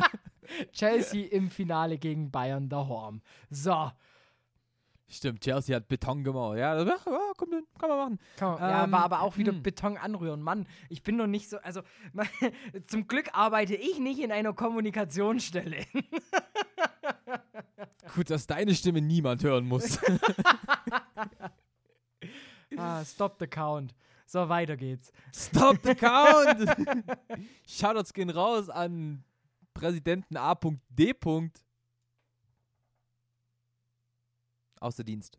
[0.72, 3.22] Chelsea im Finale gegen Bayern daheim.
[3.50, 3.90] So,
[5.12, 6.58] Stimmt, Chelsea hat Beton gemauert.
[6.58, 8.18] Ja, das, ja komm, dann, kann man machen.
[8.36, 9.62] Kann man, ja, Ähm, war aber auch wieder hm.
[9.62, 10.40] Beton anrühren.
[10.40, 11.82] Mann, ich bin noch nicht so, also
[12.86, 15.84] zum Glück arbeite ich nicht in einer Kommunikationsstelle.
[18.14, 19.98] Gut, dass deine Stimme niemand hören muss.
[22.78, 23.94] ah, stop the count.
[24.24, 25.12] So, weiter geht's.
[25.34, 26.70] Stop the count!
[27.66, 29.24] Shoutouts gehen raus an
[29.74, 31.12] Präsidenten A.D.
[34.82, 35.38] Außer Dienst.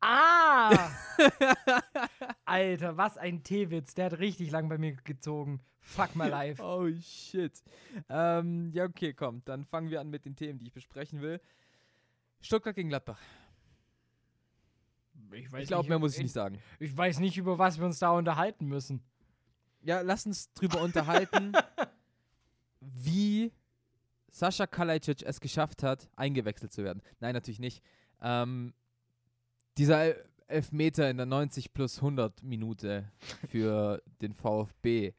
[0.00, 0.90] Ah!
[2.44, 3.94] Alter, was ein T-Witz.
[3.94, 5.60] Der hat richtig lang bei mir gezogen.
[5.80, 6.62] Fuck my life.
[6.62, 7.62] Oh shit.
[8.08, 9.42] Ähm, ja, okay, komm.
[9.44, 11.40] Dann fangen wir an mit den Themen, die ich besprechen will.
[12.40, 13.18] Stuttgart gegen Gladbach.
[15.32, 16.58] Ich, weiß Ich glaube, mehr muss ich ich- nicht sagen.
[16.78, 19.02] Ich weiß nicht, über was wir uns da unterhalten müssen.
[19.80, 21.52] Ja, lass uns drüber unterhalten,
[22.80, 23.52] wie
[24.30, 27.02] Sascha Kalajdzic es geschafft hat, eingewechselt zu werden.
[27.20, 27.82] Nein, natürlich nicht.
[28.22, 28.72] Ähm,
[29.76, 33.12] dieser El- Elfmeter in der 90 plus 100 Minute
[33.50, 35.12] für den VfB.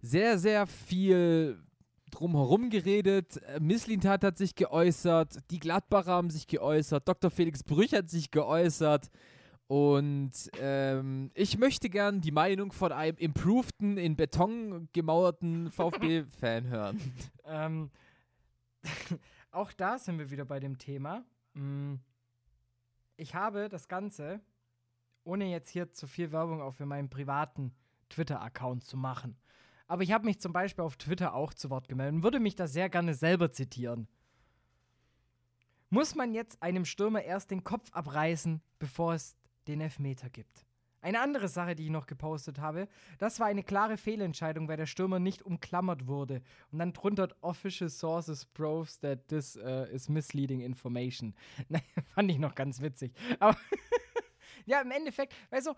[0.00, 1.62] Sehr, sehr viel
[2.10, 3.40] drumherum geredet.
[3.60, 7.30] Misslintat hat sich geäußert, die Gladbacher haben sich geäußert, Dr.
[7.30, 9.10] Felix Brüch hat sich geäußert.
[9.66, 17.00] Und ähm, ich möchte gern die Meinung von einem improveden, in Beton gemauerten VfB-Fan hören.
[17.46, 17.90] Ähm,
[19.50, 21.24] auch da sind wir wieder bei dem Thema.
[21.54, 21.94] Mm,
[23.16, 24.40] Ich habe das Ganze,
[25.22, 27.72] ohne jetzt hier zu viel Werbung auch für meinen privaten
[28.08, 29.36] Twitter-Account zu machen.
[29.86, 32.56] Aber ich habe mich zum Beispiel auf Twitter auch zu Wort gemeldet und würde mich
[32.56, 34.08] da sehr gerne selber zitieren.
[35.90, 39.36] Muss man jetzt einem Stürmer erst den Kopf abreißen, bevor es
[39.68, 40.66] den Elfmeter gibt?
[41.04, 42.88] Eine andere Sache, die ich noch gepostet habe,
[43.18, 46.40] das war eine klare Fehlentscheidung, weil der Stürmer nicht umklammert wurde.
[46.72, 51.34] Und dann drunter official sources proves that this uh, is misleading information.
[51.68, 51.82] Nein,
[52.14, 53.12] fand ich noch ganz witzig.
[53.38, 53.54] Aber
[54.64, 55.74] ja, im Endeffekt, weißt du,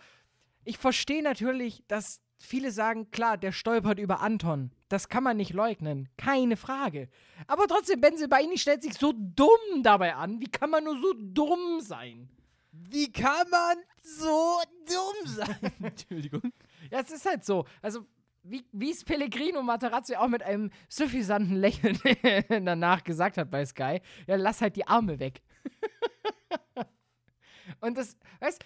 [0.64, 4.70] ich verstehe natürlich, dass viele sagen, klar, der stolpert über Anton.
[4.88, 6.08] Das kann man nicht leugnen.
[6.16, 7.08] Keine Frage.
[7.48, 10.38] Aber trotzdem, Benzebaini stellt sich so dumm dabei an.
[10.38, 12.30] Wie kann man nur so dumm sein?
[12.70, 13.76] Wie kann man
[14.06, 15.72] so dumm sein?
[15.82, 16.52] Entschuldigung.
[16.90, 17.64] Ja, es ist halt so.
[17.82, 18.06] Also,
[18.42, 21.98] wie, wie es Pellegrino Materazzi auch mit einem suffisanten Lächeln
[22.64, 25.42] danach gesagt hat bei Sky, ja, lass halt die Arme weg.
[27.80, 28.64] Und das, weißt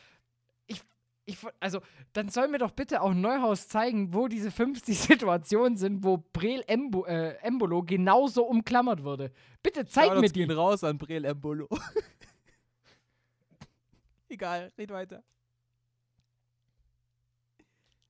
[0.67, 0.83] ich,
[1.25, 1.81] ich, also,
[2.13, 6.63] dann soll mir doch bitte auch Neuhaus zeigen, wo diese 50 Situationen sind, wo Brel
[6.67, 9.33] Embo, äh, Embolo genauso umklammert wurde.
[9.63, 10.41] Bitte zeig mir Shoutouts die.
[10.41, 11.69] gehen raus an Brel Embolo.
[14.31, 15.25] Egal, red weiter.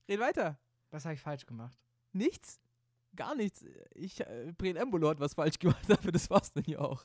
[0.07, 0.59] Red weiter.
[0.91, 1.77] Was habe ich falsch gemacht?
[2.13, 2.61] Nichts?
[3.15, 3.65] Gar nichts.
[3.95, 7.03] Ich, äh, Embolo hat was falsch gemacht, aber das war's dann ja auch.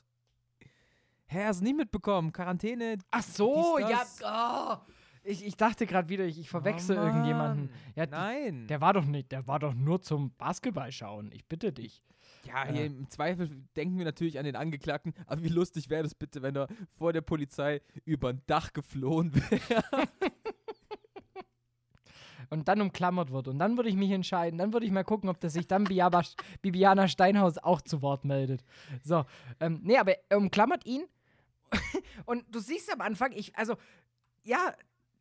[1.28, 2.30] Hä, hast du nicht mitbekommen?
[2.32, 2.98] Quarantäne.
[3.10, 4.04] Ach so, ja.
[4.22, 4.90] Oh.
[5.24, 7.70] Ich, ich dachte gerade wieder, ich, ich verwechsel Oh, irgendjemanden.
[7.96, 8.68] Ja, Nein.
[8.68, 11.32] Der war doch nicht, der war doch nur zum Basketball schauen.
[11.32, 12.02] Ich bitte dich.
[12.46, 16.14] Ja, hier im Zweifel denken wir natürlich an den Angeklagten, aber wie lustig wäre das
[16.14, 20.08] bitte, wenn er vor der Polizei über ein Dach geflohen wäre.
[22.48, 23.48] Und dann umklammert wird.
[23.48, 24.58] Und dann würde ich mich entscheiden.
[24.58, 26.22] Dann würde ich mal gucken, ob das sich dann Biaba,
[26.62, 28.64] Bibiana Steinhaus auch zu Wort meldet.
[29.02, 29.24] So.
[29.58, 31.04] Ähm, nee, aber er umklammert ihn.
[32.24, 33.76] und du siehst am Anfang, ich, also,
[34.44, 34.72] ja,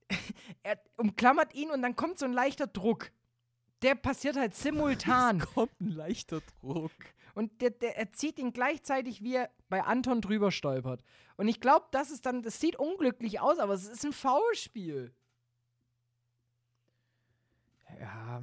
[0.64, 3.12] er umklammert ihn und dann kommt so ein leichter Druck.
[3.82, 5.40] Der passiert halt simultan.
[5.54, 6.92] Kommt ein leichter Druck.
[7.34, 11.04] Und der, der, er zieht ihn gleichzeitig, wie er bei Anton drüber stolpert.
[11.38, 15.14] Und ich glaube, das ist dann, das sieht unglücklich aus, aber es ist ein Foulspiel.
[18.00, 18.42] Ja,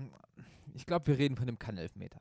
[0.75, 2.21] ich glaube, wir reden von einem Kann-Elfmeter.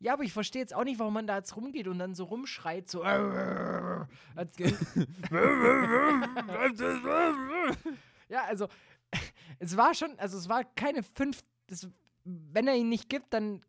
[0.00, 2.24] Ja, aber ich verstehe jetzt auch nicht, warum man da jetzt rumgeht und dann so
[2.24, 3.00] rumschreit, so.
[8.30, 8.68] Ja, also,
[9.58, 11.42] es war schon, also es war keine fünf.
[11.68, 11.88] Das,
[12.24, 13.62] wenn er ihn nicht gibt, dann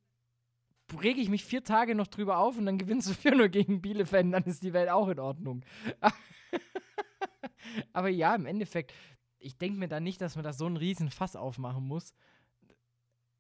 [1.02, 4.34] rege ich mich vier Tage noch drüber auf und dann gewinnst du 4-0 gegen Bielefeld,
[4.34, 5.64] dann ist die Welt auch in Ordnung.
[7.94, 8.94] Aber ja, im Endeffekt,
[9.38, 12.14] ich denke mir da nicht, dass man da so einen riesen Fass aufmachen muss.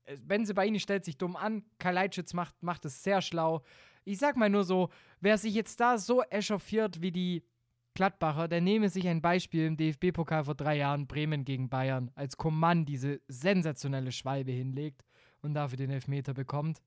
[0.04, 3.64] Äh, Benzebaini stellt sich dumm an, Kalajdzic macht, macht es sehr schlau.
[4.06, 4.90] Ich sag mal nur so,
[5.20, 7.44] wer sich jetzt da so echauffiert wie die
[8.00, 12.38] Gladbacher, der nehme sich ein Beispiel im DFB-Pokal vor drei Jahren Bremen gegen Bayern, als
[12.38, 15.04] Coman diese sensationelle Schwalbe hinlegt
[15.42, 16.82] und dafür den Elfmeter bekommt.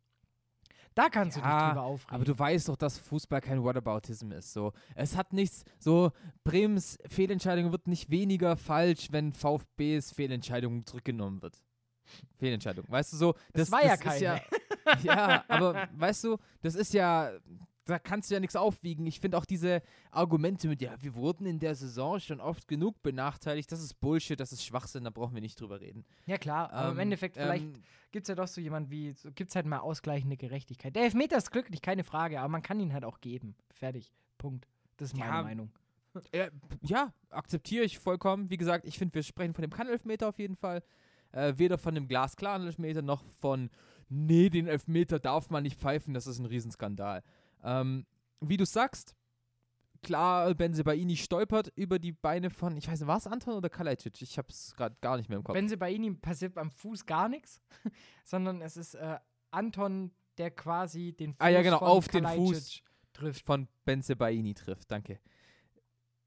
[0.94, 2.14] Da kannst du dich Ja, drüber aufregen.
[2.14, 4.54] Aber du weißt doch, dass Fußball kein Whataboutism ist.
[4.54, 4.72] So.
[4.94, 6.12] Es hat nichts, so
[6.44, 11.62] Bremens Fehlentscheidung wird nicht weniger falsch, wenn VfBs Fehlentscheidung zurückgenommen wird.
[12.38, 12.86] Fehlentscheidung.
[12.88, 13.34] Weißt du so?
[13.52, 14.18] Das war ja ist keine.
[14.22, 14.40] Ja,
[15.02, 17.32] ja, aber weißt du, das ist ja,
[17.84, 19.06] da kannst du ja nichts aufwiegen.
[19.06, 23.02] Ich finde auch diese Argumente mit, ja, wir wurden in der Saison schon oft genug
[23.02, 26.04] benachteiligt, das ist Bullshit, das ist Schwachsinn, da brauchen wir nicht drüber reden.
[26.26, 29.12] ja, klar, aber im Ähm, Endeffekt, vielleicht ähm, gibt es ja doch so jemand wie,
[29.12, 30.94] so, gibt es halt mal ausgleichende Gerechtigkeit.
[30.94, 33.54] Der Elfmeter ist glücklich, keine Frage, aber man kann ihn halt auch geben.
[33.74, 34.12] Fertig.
[34.38, 34.68] Punkt.
[34.96, 35.70] Das ist meine Ja, Meinung.
[36.32, 36.50] Äh,
[36.82, 38.50] ja, akzeptiere ich vollkommen.
[38.50, 40.82] Wie gesagt, ich finde, wir sprechen von dem Kann-Elfmeter auf jeden Fall.
[41.32, 43.70] Äh, weder von dem glasklaren Elfmeter noch von,
[44.10, 47.22] nee, den Elfmeter darf man nicht pfeifen, das ist ein Riesenskandal.
[47.62, 48.06] Ähm,
[48.40, 49.14] wie du sagst,
[50.02, 54.20] klar, Benzebaini stolpert über die Beine von, ich weiß nicht, war es Anton oder Kalajdzic?
[54.22, 55.56] Ich habe es gerade gar nicht mehr im Kopf.
[55.56, 57.60] Ihm passiert beim Fuß gar nichts,
[58.24, 59.18] sondern es ist äh,
[59.50, 62.82] Anton, der quasi den Fuß Ah, ja, genau, von auf den Fuß.
[63.12, 63.44] trifft.
[63.46, 65.20] von Benzebaini trifft, danke.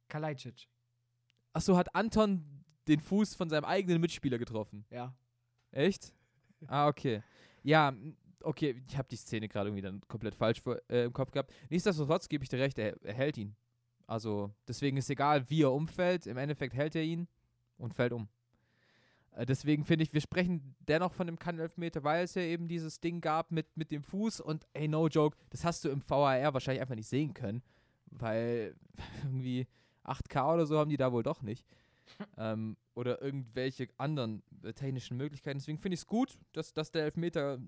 [0.07, 0.67] Kalajdzic,
[1.53, 4.85] Achso, hat Anton den Fuß von seinem eigenen Mitspieler getroffen?
[4.89, 5.13] ja.
[5.71, 6.13] Echt?
[6.67, 7.21] Ah, okay.
[7.63, 7.93] Ja,
[8.41, 11.53] okay, ich habe die Szene gerade irgendwie dann komplett falsch vor, äh, im Kopf gehabt.
[11.69, 13.55] Nichtsdestotrotz gebe ich dir recht, er, er hält ihn.
[14.07, 17.27] Also, deswegen ist egal, wie er umfällt, im Endeffekt hält er ihn
[17.77, 18.27] und fällt um.
[19.31, 22.99] Äh, deswegen finde ich, wir sprechen dennoch von dem Kann-Elfmeter, weil es ja eben dieses
[22.99, 26.53] Ding gab mit, mit dem Fuß und ey, no joke, das hast du im VAR
[26.53, 27.61] wahrscheinlich einfach nicht sehen können,
[28.05, 28.75] weil
[29.23, 29.67] irgendwie
[30.03, 31.65] 8K oder so haben die da wohl doch nicht.
[32.37, 35.57] ähm, oder irgendwelche anderen äh, technischen Möglichkeiten.
[35.57, 37.59] Deswegen finde ich es gut, dass, dass der Elfmeter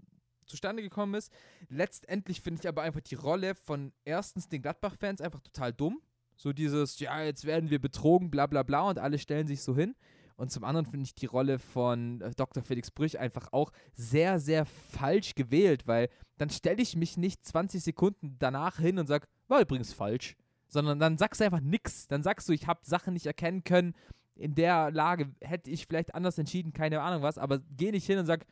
[0.48, 1.32] zustande gekommen ist.
[1.70, 6.02] Letztendlich finde ich aber einfach die Rolle von erstens den Gladbach-Fans einfach total dumm.
[6.36, 9.76] So dieses, ja, jetzt werden wir betrogen, bla bla bla und alle stellen sich so
[9.76, 9.96] hin.
[10.38, 12.62] Und zum anderen finde ich die Rolle von äh, Dr.
[12.64, 17.84] Felix Brüch einfach auch sehr, sehr falsch gewählt, weil dann stelle ich mich nicht 20
[17.84, 20.36] Sekunden danach hin und sage, war übrigens falsch.
[20.68, 22.08] Sondern dann sagst du einfach nix.
[22.08, 23.96] Dann sagst du, ich habe Sachen nicht erkennen können.
[24.36, 28.20] In der Lage hätte ich vielleicht anders entschieden, keine Ahnung was, aber geh nicht hin
[28.20, 28.46] und sag,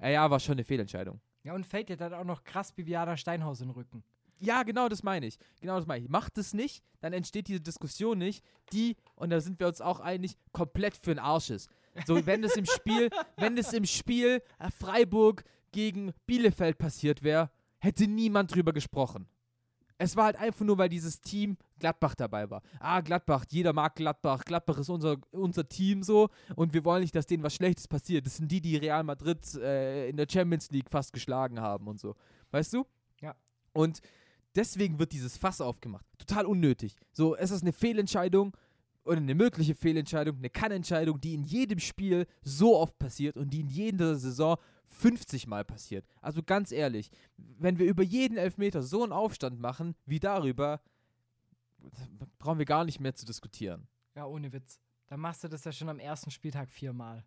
[0.00, 1.20] ja, ja, war schon eine Fehlentscheidung.
[1.44, 4.04] Ja, und fällt dir dann auch noch krass Bibiana Steinhaus in den Rücken.
[4.38, 5.38] Ja, genau das meine ich.
[5.60, 6.10] Genau das meine ich.
[6.10, 10.00] Macht es nicht, dann entsteht diese Diskussion nicht, die, und da sind wir uns auch
[10.00, 11.70] einig, komplett für den Arsch ist.
[12.06, 17.50] So, wenn das im Spiel, wenn das im Spiel äh, Freiburg gegen Bielefeld passiert wäre,
[17.78, 19.28] hätte niemand drüber gesprochen.
[20.02, 22.60] Es war halt einfach nur, weil dieses Team Gladbach dabei war.
[22.80, 24.44] Ah, Gladbach, jeder mag Gladbach.
[24.44, 28.26] Gladbach ist unser, unser Team so und wir wollen nicht, dass denen was Schlechtes passiert.
[28.26, 32.00] Das sind die, die Real Madrid äh, in der Champions League fast geschlagen haben und
[32.00, 32.16] so.
[32.50, 32.84] Weißt du?
[33.20, 33.36] Ja.
[33.72, 34.00] Und
[34.56, 36.04] deswegen wird dieses Fass aufgemacht.
[36.18, 36.96] Total unnötig.
[37.12, 38.56] So, es ist eine Fehlentscheidung
[39.04, 43.60] oder eine mögliche Fehlentscheidung, eine Kannentscheidung, die in jedem Spiel so oft passiert und die
[43.60, 44.56] in jeder Saison
[44.88, 46.06] 50 Mal passiert.
[46.20, 50.80] Also ganz ehrlich, wenn wir über jeden Elfmeter so einen Aufstand machen wie darüber,
[52.38, 53.88] brauchen wir gar nicht mehr zu diskutieren.
[54.14, 54.80] Ja, ohne Witz.
[55.06, 57.24] Dann machst du das ja schon am ersten Spieltag viermal.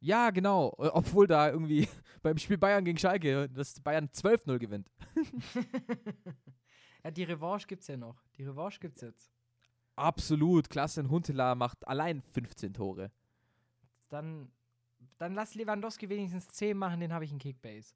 [0.00, 0.74] Ja, genau.
[0.78, 1.88] Äh, Obwohl da irgendwie
[2.22, 4.90] beim Spiel Bayern gegen Schalke das Bayern 12-0 gewinnt.
[7.04, 8.22] ja, die Revanche gibt's ja noch.
[8.36, 9.32] Die Revanche gibt's jetzt.
[9.96, 10.70] Absolut.
[10.70, 13.10] Klassen Huntela macht allein 15 Tore.
[14.08, 14.50] Dann,
[15.18, 17.94] dann lass Lewandowski wenigstens 10 machen, den habe ich in Kickbase.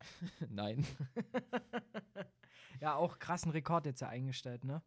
[0.50, 0.84] Nein.
[2.80, 4.82] Ja, auch krassen Rekord jetzt ja eingestellt, ne?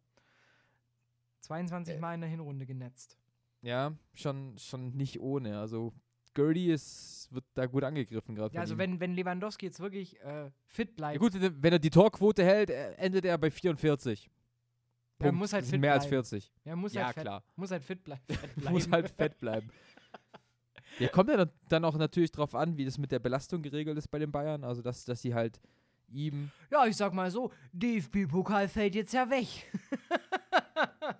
[1.40, 1.98] 22 Äh.
[1.98, 3.18] Mal in der Hinrunde genetzt.
[3.62, 5.58] Ja, schon, schon nicht ohne.
[5.58, 5.92] Also
[6.34, 8.54] Gertie ist, wird da gut angegriffen gerade.
[8.54, 8.78] Ja, also ihm.
[8.78, 12.70] wenn, wenn Lewandowski jetzt wirklich äh, fit Ja, bleibt, gut, wenn er die Torquote hält,
[12.70, 14.30] äh, endet er bei 44.
[15.18, 15.38] der Punkt.
[15.38, 16.24] muss halt fit mehr als bleiben.
[16.26, 16.52] 40.
[16.64, 17.44] Ja, muss Ja, halt fett, klar.
[17.56, 18.72] Muss halt fit blei fett bleiben.
[18.72, 19.68] Muss halt fett bleiben.
[21.06, 24.08] Ja, kommt ja dann- auch natürlich drauf an, wie das mit der Belastung geregelt ist
[24.08, 24.64] bei den Bayern.
[24.64, 25.60] Also, dass, dass sie halt
[26.08, 26.50] ihm.
[26.70, 29.46] Ja, ich sag mal so, DFB-Pokal fällt jetzt ja weg.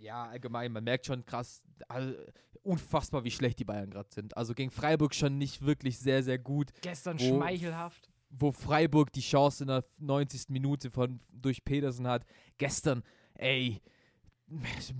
[0.00, 2.14] Ja, allgemein, man merkt schon krass, also,
[2.62, 4.36] unfassbar, wie schlecht die Bayern gerade sind.
[4.36, 6.70] Also gegen Freiburg schon nicht wirklich sehr, sehr gut.
[6.82, 8.08] Gestern Wo- schmeichelhaft.
[8.30, 10.50] wo Freiburg die Chance in der 90.
[10.50, 12.24] Minute von, durch Pedersen hat.
[12.58, 13.02] Gestern,
[13.34, 13.82] ey,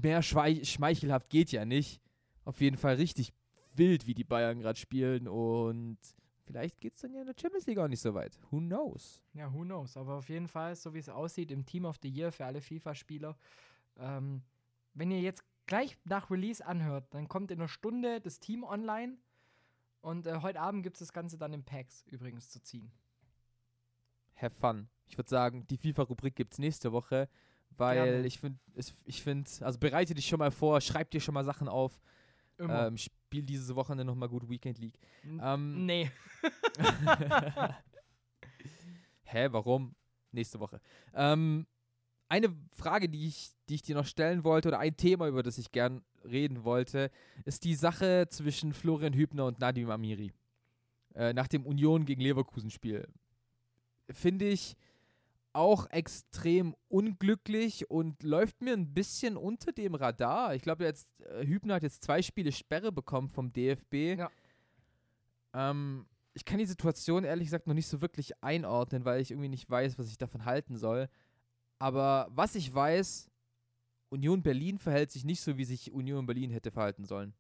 [0.02, 2.00] mehr schmeichelhaft geht ja nicht.
[2.44, 3.32] Auf jeden Fall richtig
[3.78, 5.98] wild, wie die Bayern gerade spielen und
[6.44, 8.38] vielleicht geht es dann ja in der Champions League auch nicht so weit.
[8.50, 9.22] Who knows?
[9.34, 9.96] Ja, who knows.
[9.96, 12.60] Aber auf jeden Fall, so wie es aussieht, im Team of the Year für alle
[12.60, 13.36] FIFA-Spieler.
[13.98, 14.42] Ähm,
[14.94, 19.18] wenn ihr jetzt gleich nach Release anhört, dann kommt in einer Stunde das Team online
[20.00, 22.90] und äh, heute Abend gibt es das Ganze dann in Packs übrigens zu ziehen.
[24.36, 24.88] Have fun.
[25.06, 27.28] Ich würde sagen, die FIFA-Rubrik gibt es nächste Woche,
[27.76, 28.26] weil Gerne.
[28.26, 28.58] ich finde,
[29.04, 32.00] ich finde, also bereite dich schon mal vor, schreib dir schon mal Sachen auf,
[32.58, 32.96] ähm,
[33.28, 34.98] spiel dieses Wochenende nochmal gut Weekend League.
[35.22, 36.10] N- Ähm, nee.
[39.24, 39.94] Hä, warum?
[40.32, 40.80] Nächste Woche.
[41.14, 41.66] Ähm,
[42.30, 45.58] eine Frage, die ich, die ich dir noch stellen wollte, oder ein Thema, über das
[45.58, 47.10] ich gern reden wollte,
[47.44, 50.32] ist die Sache zwischen Florian Hübner und Nadim Amiri.
[51.14, 53.06] Äh, nach dem Union gegen Leverkusen-Spiel.
[54.10, 54.74] Finde ich
[55.58, 60.54] auch extrem unglücklich und läuft mir ein bisschen unter dem Radar.
[60.54, 64.16] Ich glaube, jetzt äh, Hübner hat jetzt zwei Spiele Sperre bekommen vom DFB.
[64.16, 64.30] Ja.
[65.52, 69.48] Ähm, ich kann die Situation ehrlich gesagt noch nicht so wirklich einordnen, weil ich irgendwie
[69.48, 71.08] nicht weiß, was ich davon halten soll.
[71.80, 73.28] Aber was ich weiß,
[74.10, 77.34] Union Berlin verhält sich nicht so, wie sich Union Berlin hätte verhalten sollen.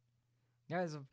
[0.66, 1.06] Ja, also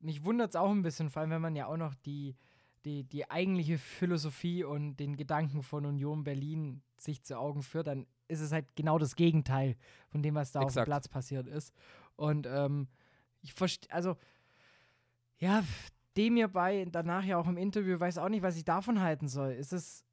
[0.00, 2.36] mich wundert es auch ein bisschen, vor allem wenn man ja auch noch die,
[2.84, 8.06] die, die eigentliche Philosophie und den Gedanken von Union Berlin sich zu Augen führt, dann
[8.28, 9.76] ist es halt genau das Gegenteil
[10.08, 10.86] von dem, was da auf Exakt.
[10.86, 11.72] dem Platz passiert ist.
[12.16, 12.88] Und ähm,
[13.40, 14.16] ich verstehe, also
[15.38, 15.64] ja,
[16.16, 19.28] dem mir bei, danach ja auch im Interview, weiß auch nicht, was ich davon halten
[19.28, 19.52] soll.
[19.52, 20.04] Ist es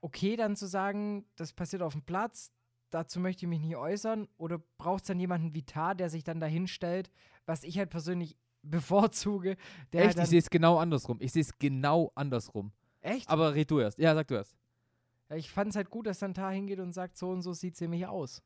[0.00, 2.50] okay dann zu sagen, das passiert auf dem Platz,
[2.90, 4.28] dazu möchte ich mich nicht äußern?
[4.36, 7.10] Oder braucht es dann jemanden wie Tar, der sich dann dahin stellt,
[7.46, 9.56] was ich halt persönlich bevorzuge?
[9.92, 10.16] Der Echt?
[10.16, 11.18] halt ich sehe es genau andersrum.
[11.20, 12.72] Ich sehe es genau andersrum.
[13.00, 13.28] echt?
[13.28, 13.98] Aber red du erst.
[13.98, 14.56] Ja, sag du erst.
[15.34, 17.74] Ich fand es halt gut, dass dann Tar hingeht und sagt, so und so sieht
[17.74, 18.42] es nämlich aus.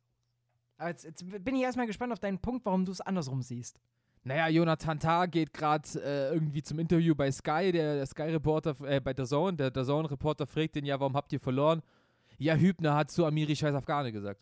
[0.77, 3.81] Aber jetzt, jetzt bin ich erstmal gespannt auf deinen Punkt, warum du es andersrum siehst.
[4.25, 9.01] Naja, Jonathan Tah geht gerade äh, irgendwie zum Interview bei Sky, der, der Sky-Reporter, äh,
[9.01, 11.83] bei der Zone, der, der Zone-Reporter fragt ihn, ja, warum habt ihr verloren?
[12.37, 14.41] Ja, Hübner hat zu Amiri scheiß Afghane gesagt.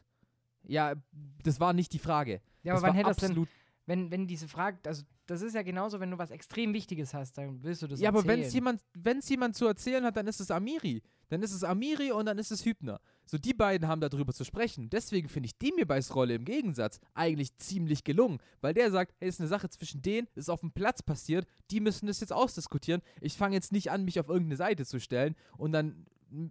[0.64, 0.94] Ja,
[1.42, 2.40] das war nicht die Frage.
[2.62, 3.46] Ja, das aber wann war hätte das denn,
[3.86, 7.38] wenn, wenn diese Frage, also das ist ja genauso, wenn du was extrem Wichtiges hast,
[7.38, 8.38] dann willst du das Ja, aber erzählen.
[8.40, 11.02] wenn es jemand, wenn's jemand zu erzählen hat, dann ist es Amiri.
[11.28, 13.00] Dann ist es Amiri und dann ist es Hübner.
[13.24, 14.88] So, die beiden haben darüber zu sprechen.
[14.90, 19.40] Deswegen finde ich Demirbys Rolle im Gegensatz eigentlich ziemlich gelungen, weil der sagt, hey, ist
[19.40, 23.02] eine Sache zwischen denen, ist auf dem Platz passiert, die müssen das jetzt ausdiskutieren.
[23.20, 26.06] Ich fange jetzt nicht an, mich auf irgendeine Seite zu stellen und dann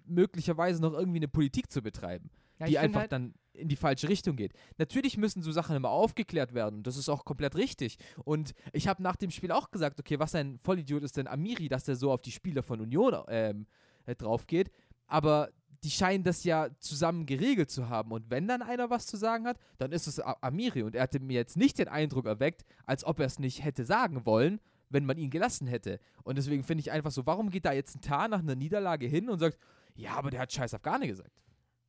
[0.05, 2.29] möglicherweise noch irgendwie eine Politik zu betreiben,
[2.59, 4.53] Ja, die einfach halt, dann in die falsche Richtung geht.
[4.77, 6.83] Natürlich müssen so Sachen immer aufgeklärt werden.
[6.83, 7.97] Das ist auch komplett richtig.
[8.23, 11.69] Und ich habe nach dem Spiel auch gesagt, okay, was ein Vollidiot ist denn Amiri,
[11.69, 13.67] dass der so auf die Spieler von Union ähm,
[14.05, 14.71] äh, drauf geht.
[15.07, 15.49] Aber
[15.83, 18.11] die scheinen das ja zusammen geregelt zu haben.
[18.11, 20.83] Und wenn dann einer was zu sagen hat, dann ist es Amiri.
[20.83, 23.85] Und er hatte mir jetzt nicht den Eindruck erweckt, als ob er es nicht hätte
[23.85, 25.99] sagen wollen, wenn man ihn gelassen hätte.
[26.23, 29.05] Und deswegen finde ich einfach so, warum geht da jetzt ein Tar nach einer Niederlage
[29.05, 29.59] hin und sagt,
[29.95, 31.31] ja, aber der hat scheiß Afghane gesagt.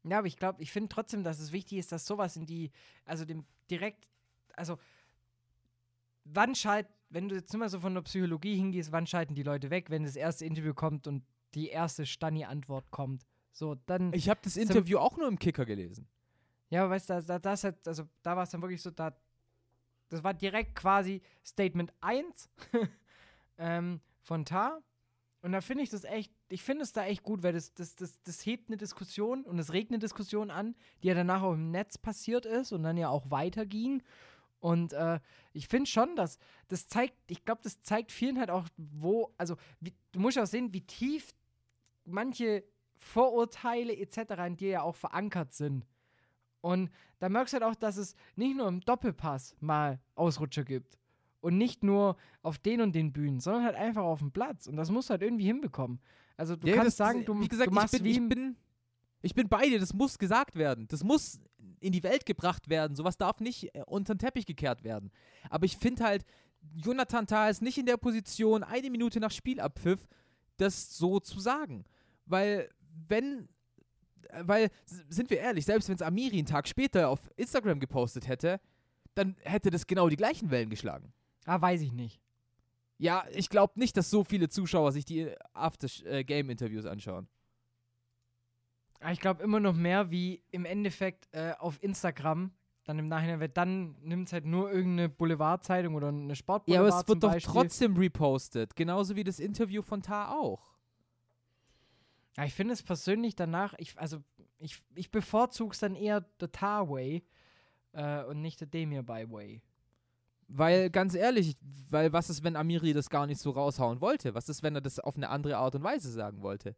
[0.08, 2.70] Ja, aber ich glaube, ich finde trotzdem, dass es wichtig ist, dass sowas in die,
[3.04, 4.08] also dem direkt,
[4.54, 4.78] also
[6.24, 9.70] wann schalt, wenn du jetzt mal so von der Psychologie hingehst, wann schalten die Leute
[9.70, 13.24] weg, wenn das erste Interview kommt und die erste Stani-Antwort kommt?
[13.52, 14.12] So, dann.
[14.12, 16.06] Ich habe das Interview auch nur im Kicker gelesen.
[16.68, 18.90] Ja, aber weißt du, da, da, das hat, also da war es dann wirklich so,
[18.90, 19.16] da,
[20.08, 22.50] das war direkt quasi Statement 1
[23.58, 24.82] ähm, von Tar.
[25.46, 27.94] Und da finde ich das echt, ich finde es da echt gut, weil das, das,
[27.94, 30.74] das, das hebt eine Diskussion und es regt eine Diskussion an,
[31.04, 34.02] die ja danach auch im Netz passiert ist und dann ja auch weiterging.
[34.58, 35.20] Und äh,
[35.52, 39.54] ich finde schon, dass das zeigt, ich glaube, das zeigt vielen halt auch, wo, also
[39.78, 41.32] wie, du musst auch sehen, wie tief
[42.04, 42.64] manche
[42.96, 44.18] Vorurteile etc.
[44.48, 45.86] in dir ja auch verankert sind.
[46.60, 46.90] Und
[47.20, 50.98] da merkst du halt auch, dass es nicht nur im Doppelpass mal Ausrutscher gibt.
[51.40, 54.66] Und nicht nur auf den und den Bühnen, sondern halt einfach auf dem Platz.
[54.66, 56.00] Und das musst du halt irgendwie hinbekommen.
[56.36, 58.28] Also du Ja, kannst das- sagen, du, wie gesagt, du machst ich bin, wie ich
[58.28, 58.56] bin,
[59.22, 60.86] ich bin bei dir, das muss gesagt werden.
[60.88, 61.40] Das muss
[61.80, 62.96] in die Welt gebracht werden.
[62.96, 65.10] Sowas darf nicht äh, unter den Teppich gekehrt werden.
[65.50, 66.24] Aber ich finde halt,
[66.74, 70.08] Jonathan Tah ist nicht in der Position, eine Minute nach Spielabpfiff,
[70.56, 71.84] das so zu sagen.
[72.24, 72.68] Weil,
[73.08, 73.48] wenn,
[74.30, 78.26] äh, weil, sind wir ehrlich, selbst wenn es Amiri einen Tag später auf Instagram gepostet
[78.26, 78.58] hätte,
[79.14, 81.12] dann hätte das genau die gleichen Wellen geschlagen.
[81.46, 82.20] Ah, weiß ich nicht.
[82.98, 87.28] Ja, ich glaube nicht, dass so viele Zuschauer sich die After-Game-Interviews anschauen.
[89.00, 92.52] Aber ich glaube immer noch mehr wie im Endeffekt äh, auf Instagram.
[92.84, 96.92] Dann im Nachhinein, weil dann nimmt es halt nur irgendeine Boulevardzeitung oder eine Ja, Sportboulevard
[96.92, 97.52] aber es wird doch Beispiel.
[97.52, 98.76] trotzdem repostet.
[98.76, 100.76] Genauso wie das Interview von Tar auch.
[102.36, 104.22] Ja, ich finde es persönlich danach, ich, also
[104.58, 107.24] ich, ich bevorzuge es dann eher der Tar-Way
[107.92, 109.62] äh, und nicht der Demir-By-Way.
[110.48, 111.56] Weil, ganz ehrlich,
[111.90, 114.34] weil was ist, wenn Amiri das gar nicht so raushauen wollte?
[114.34, 116.76] Was ist, wenn er das auf eine andere Art und Weise sagen wollte?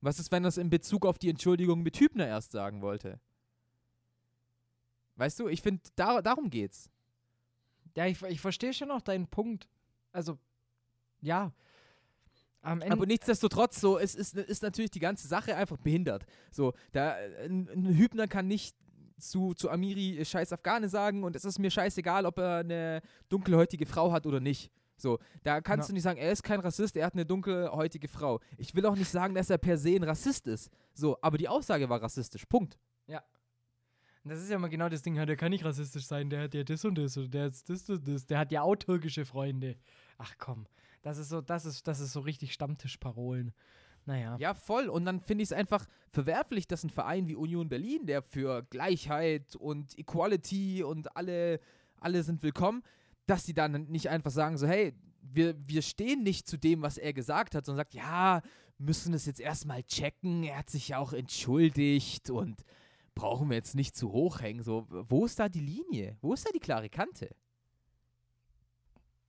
[0.00, 3.20] Was ist, wenn er es in Bezug auf die Entschuldigung mit Hübner erst sagen wollte?
[5.16, 6.90] Weißt du, ich finde, da, darum geht's.
[7.96, 9.68] Ja, ich, ich verstehe schon auch deinen Punkt.
[10.12, 10.38] Also,
[11.20, 11.52] ja.
[12.60, 16.26] Aber nichtsdestotrotz, so, es ist, ist natürlich die ganze Sache einfach behindert.
[16.50, 18.76] So, da, ein, ein Hübner kann nicht
[19.18, 23.86] zu, zu Amiri scheiß Afghane sagen und es ist mir scheißegal, ob er eine dunkelhäutige
[23.86, 24.70] Frau hat oder nicht.
[24.98, 25.92] So, da kannst Ja.
[25.92, 28.40] du nicht sagen, er ist kein Rassist, er hat eine dunkelhäutige Frau.
[28.56, 30.70] Ich will auch nicht sagen, dass er per se ein Rassist ist.
[30.94, 32.46] So, aber die Aussage war rassistisch.
[32.46, 32.78] Punkt.
[34.28, 36.54] Das ist ja immer genau das Ding, ja, der kann nicht rassistisch sein, der hat
[36.54, 39.24] ja das und das oder der hat das und das, der hat ja auch türkische
[39.24, 39.76] Freunde.
[40.18, 40.66] Ach komm,
[41.02, 43.52] das ist so, das ist, das ist so richtig Stammtischparolen.
[44.06, 44.36] Naja.
[44.38, 44.88] Ja, voll.
[44.88, 48.62] Und dann finde ich es einfach verwerflich, dass ein Verein wie Union Berlin, der für
[48.70, 51.60] Gleichheit und Equality und alle,
[51.98, 52.82] alle sind willkommen,
[53.26, 56.98] dass die dann nicht einfach sagen, so, hey, wir, wir stehen nicht zu dem, was
[56.98, 58.42] er gesagt hat, sondern sagt, ja,
[58.78, 62.62] müssen es jetzt erstmal checken, er hat sich ja auch entschuldigt und
[63.14, 64.62] brauchen wir jetzt nicht zu hoch hängen.
[64.62, 66.16] So, wo ist da die Linie?
[66.20, 67.34] Wo ist da die klare Kante?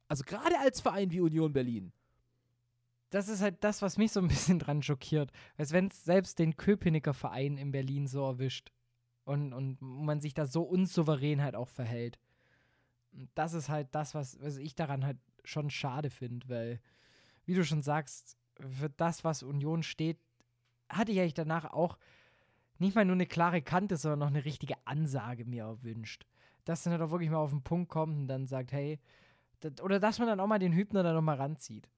[0.07, 1.91] Also gerade als Verein wie Union Berlin.
[3.09, 5.31] Das ist halt das, was mich so ein bisschen dran schockiert.
[5.57, 8.71] Als wenn es selbst den Köpenicker Verein in Berlin so erwischt.
[9.23, 12.17] Und, und man sich da so unsouverän halt auch verhält.
[13.35, 16.81] Das ist halt das, was, was ich daran halt schon schade finde, weil,
[17.45, 20.19] wie du schon sagst, für das, was Union steht,
[20.89, 21.97] hatte ich eigentlich danach auch
[22.79, 26.25] nicht mal nur eine klare Kante, sondern noch eine richtige Ansage mir erwünscht.
[26.65, 28.99] Dass dann halt auch wirklich mal auf den Punkt kommt und dann sagt, hey,
[29.81, 31.89] oder dass man dann auch mal den Hübner dann nochmal ranzieht.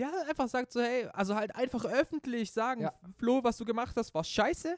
[0.00, 2.92] Ja, einfach sagt so, hey, also halt einfach öffentlich sagen, Ja.
[3.18, 4.76] Flo, was du gemacht hast, war scheiße.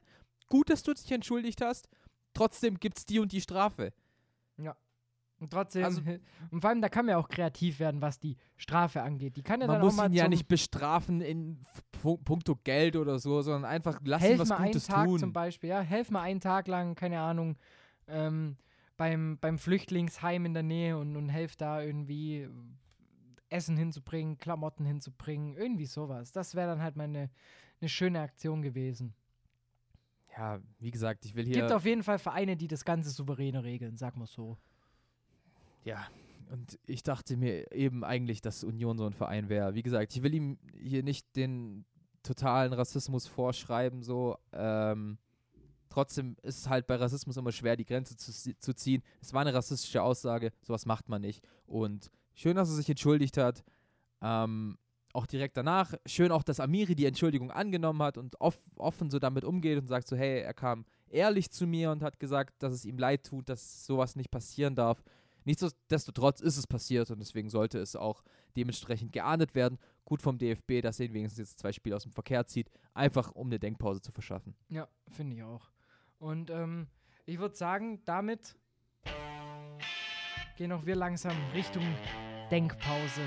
[0.48, 1.88] Gut, dass du dich entschuldigt hast.
[2.34, 3.92] Trotzdem gibt's die und die Strafe.
[5.42, 6.00] Und trotzdem, Also-
[6.52, 9.36] und vor allem, da kann man ja auch kreativ werden, was die Strafe angeht.
[9.36, 11.60] Die kann ja Man dann muss auch mal ihn ja nicht bestrafen in
[12.00, 15.18] puncto Geld oder so, sondern einfach lass ihn helf was mal einen Gutes Tag tun.
[15.18, 17.56] zum Beispiel, ja, helf mal einen Tag lang, keine Ahnung,
[18.06, 18.56] ähm,
[18.96, 22.48] beim, beim Flüchtlingsheim in der Nähe und, und helf da irgendwie
[23.53, 26.32] Essen hinzubringen, Klamotten hinzubringen, irgendwie sowas.
[26.32, 27.30] Das wäre dann halt mal eine,
[27.80, 29.14] eine schöne Aktion gewesen.
[30.36, 31.61] Ja, wie gesagt, ich will Es hier.
[31.61, 34.57] gibt auf jeden Fall Vereine, die das Ganze souveräne regeln, sag mal so.
[35.84, 36.07] Ja,
[36.50, 39.74] und ich dachte mir eben eigentlich, dass Union so ein Verein wäre.
[39.74, 41.84] Wie gesagt, ich will ihm hier nicht den
[42.22, 44.36] totalen Rassismus vorschreiben, so.
[44.53, 45.18] Ähm,
[45.88, 49.03] trotzdem ist es halt bei Rassismus immer schwer, die Grenze zu, zu ziehen.
[49.20, 51.44] Es war eine rassistische Aussage, sowas macht man nicht.
[51.66, 53.64] Und schön, dass er sich entschuldigt hat.
[54.20, 54.78] Ähm,
[55.12, 55.94] auch direkt danach.
[56.06, 59.86] Schön auch, dass Amiri die Entschuldigung angenommen hat und off offen so damit umgeht und
[59.86, 63.24] sagt so, hey, er kam ehrlich zu mir und hat gesagt, dass es ihm leid
[63.24, 65.02] tut, dass sowas nicht passieren darf.
[65.44, 68.22] Nichtsdestotrotz ist es passiert und deswegen sollte es auch
[68.56, 69.78] dementsprechend geahndet werden.
[70.04, 73.32] Gut vom DFB, dass er ihn wenigstens jetzt zwei Spiele aus dem Verkehr zieht, einfach
[73.32, 74.54] um eine Denkpause zu verschaffen.
[74.68, 75.70] Ja, finde ich auch.
[76.18, 76.86] Und ähm,
[77.26, 78.56] ich würde sagen, damit
[80.62, 81.82] gehen auch wir langsam Richtung
[82.48, 83.22] Denkpause.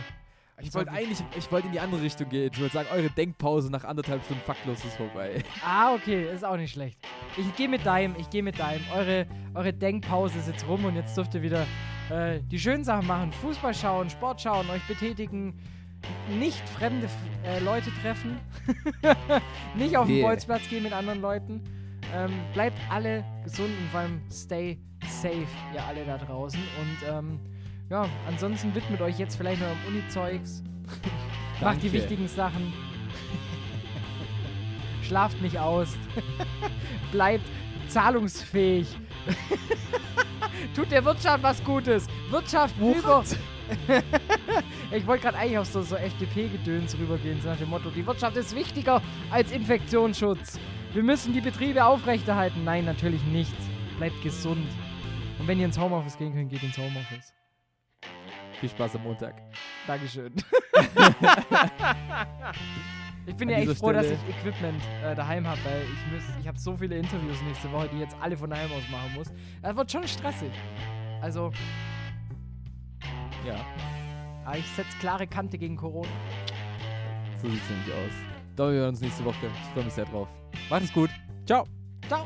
[0.61, 2.49] Ich wollte eigentlich, ich wollte in die andere Richtung gehen.
[2.53, 5.43] Ich wollte sagen, eure Denkpause nach anderthalb Stunden faktlos ist vorbei.
[5.65, 6.97] Ah, okay, ist auch nicht schlecht.
[7.35, 8.81] Ich gehe mit deinem, ich gehe mit deinem.
[8.95, 11.65] Eure, eure Denkpause ist jetzt rum und jetzt dürft ihr wieder
[12.09, 13.33] äh, die schönen Sachen machen.
[13.33, 15.59] Fußball schauen, Sport schauen, euch betätigen,
[16.39, 17.09] nicht fremde
[17.43, 18.39] äh, Leute treffen,
[19.75, 20.21] nicht auf den Nee.
[20.21, 21.61] Bolzplatz gehen mit anderen Leuten.
[22.13, 24.79] Ähm, bleibt alle gesund und vor allem stay
[25.25, 26.59] safe, ihr alle da draußen.
[26.59, 27.39] Und ähm,
[27.89, 30.63] ja, ansonsten widmet euch jetzt vielleicht noch am Uni-Zeugs.
[31.61, 32.71] Macht die wichtigen Sachen.
[35.01, 35.95] Schlaft nicht aus.
[37.11, 37.45] Bleibt
[37.87, 38.87] zahlungsfähig.
[40.75, 42.07] Tut der Wirtschaft was Gutes.
[42.29, 43.23] Wirtschaft über.
[44.91, 48.37] ich wollte gerade eigentlich auf so, so FDP-Gedöns rübergehen, so nach dem Motto: Die Wirtschaft
[48.37, 49.01] ist wichtiger
[49.31, 50.59] als Infektionsschutz.
[50.93, 52.63] Wir müssen die Betriebe aufrechterhalten.
[52.63, 53.55] Nein, natürlich nicht.
[53.97, 54.67] Bleibt gesund.
[55.39, 57.33] Und wenn ihr ins Homeoffice gehen könnt, geht ins Homeoffice.
[58.59, 59.41] Viel Spaß am Montag.
[59.85, 60.33] Dankeschön.
[63.25, 65.89] ich bin An ja echt froh, dass Stelle- ich Equipment äh, daheim habe, weil ich
[66.41, 69.13] ich habe so viele Interviews nächste Woche, die ich jetzt alle von daheim aus machen
[69.15, 69.27] muss.
[69.61, 70.51] Das wird schon stressig.
[71.21, 71.51] Also,
[73.45, 73.55] Ja,
[74.45, 76.07] aber ich setze klare Kante gegen Corona.
[77.41, 78.13] so sieht es nämlich aus.
[78.55, 79.47] Da wir hören uns nächste Woche.
[79.47, 80.29] Ich freue mich sehr drauf.
[80.69, 81.09] Macht es gut.
[81.45, 81.65] Ciao.
[82.07, 82.25] Ciao.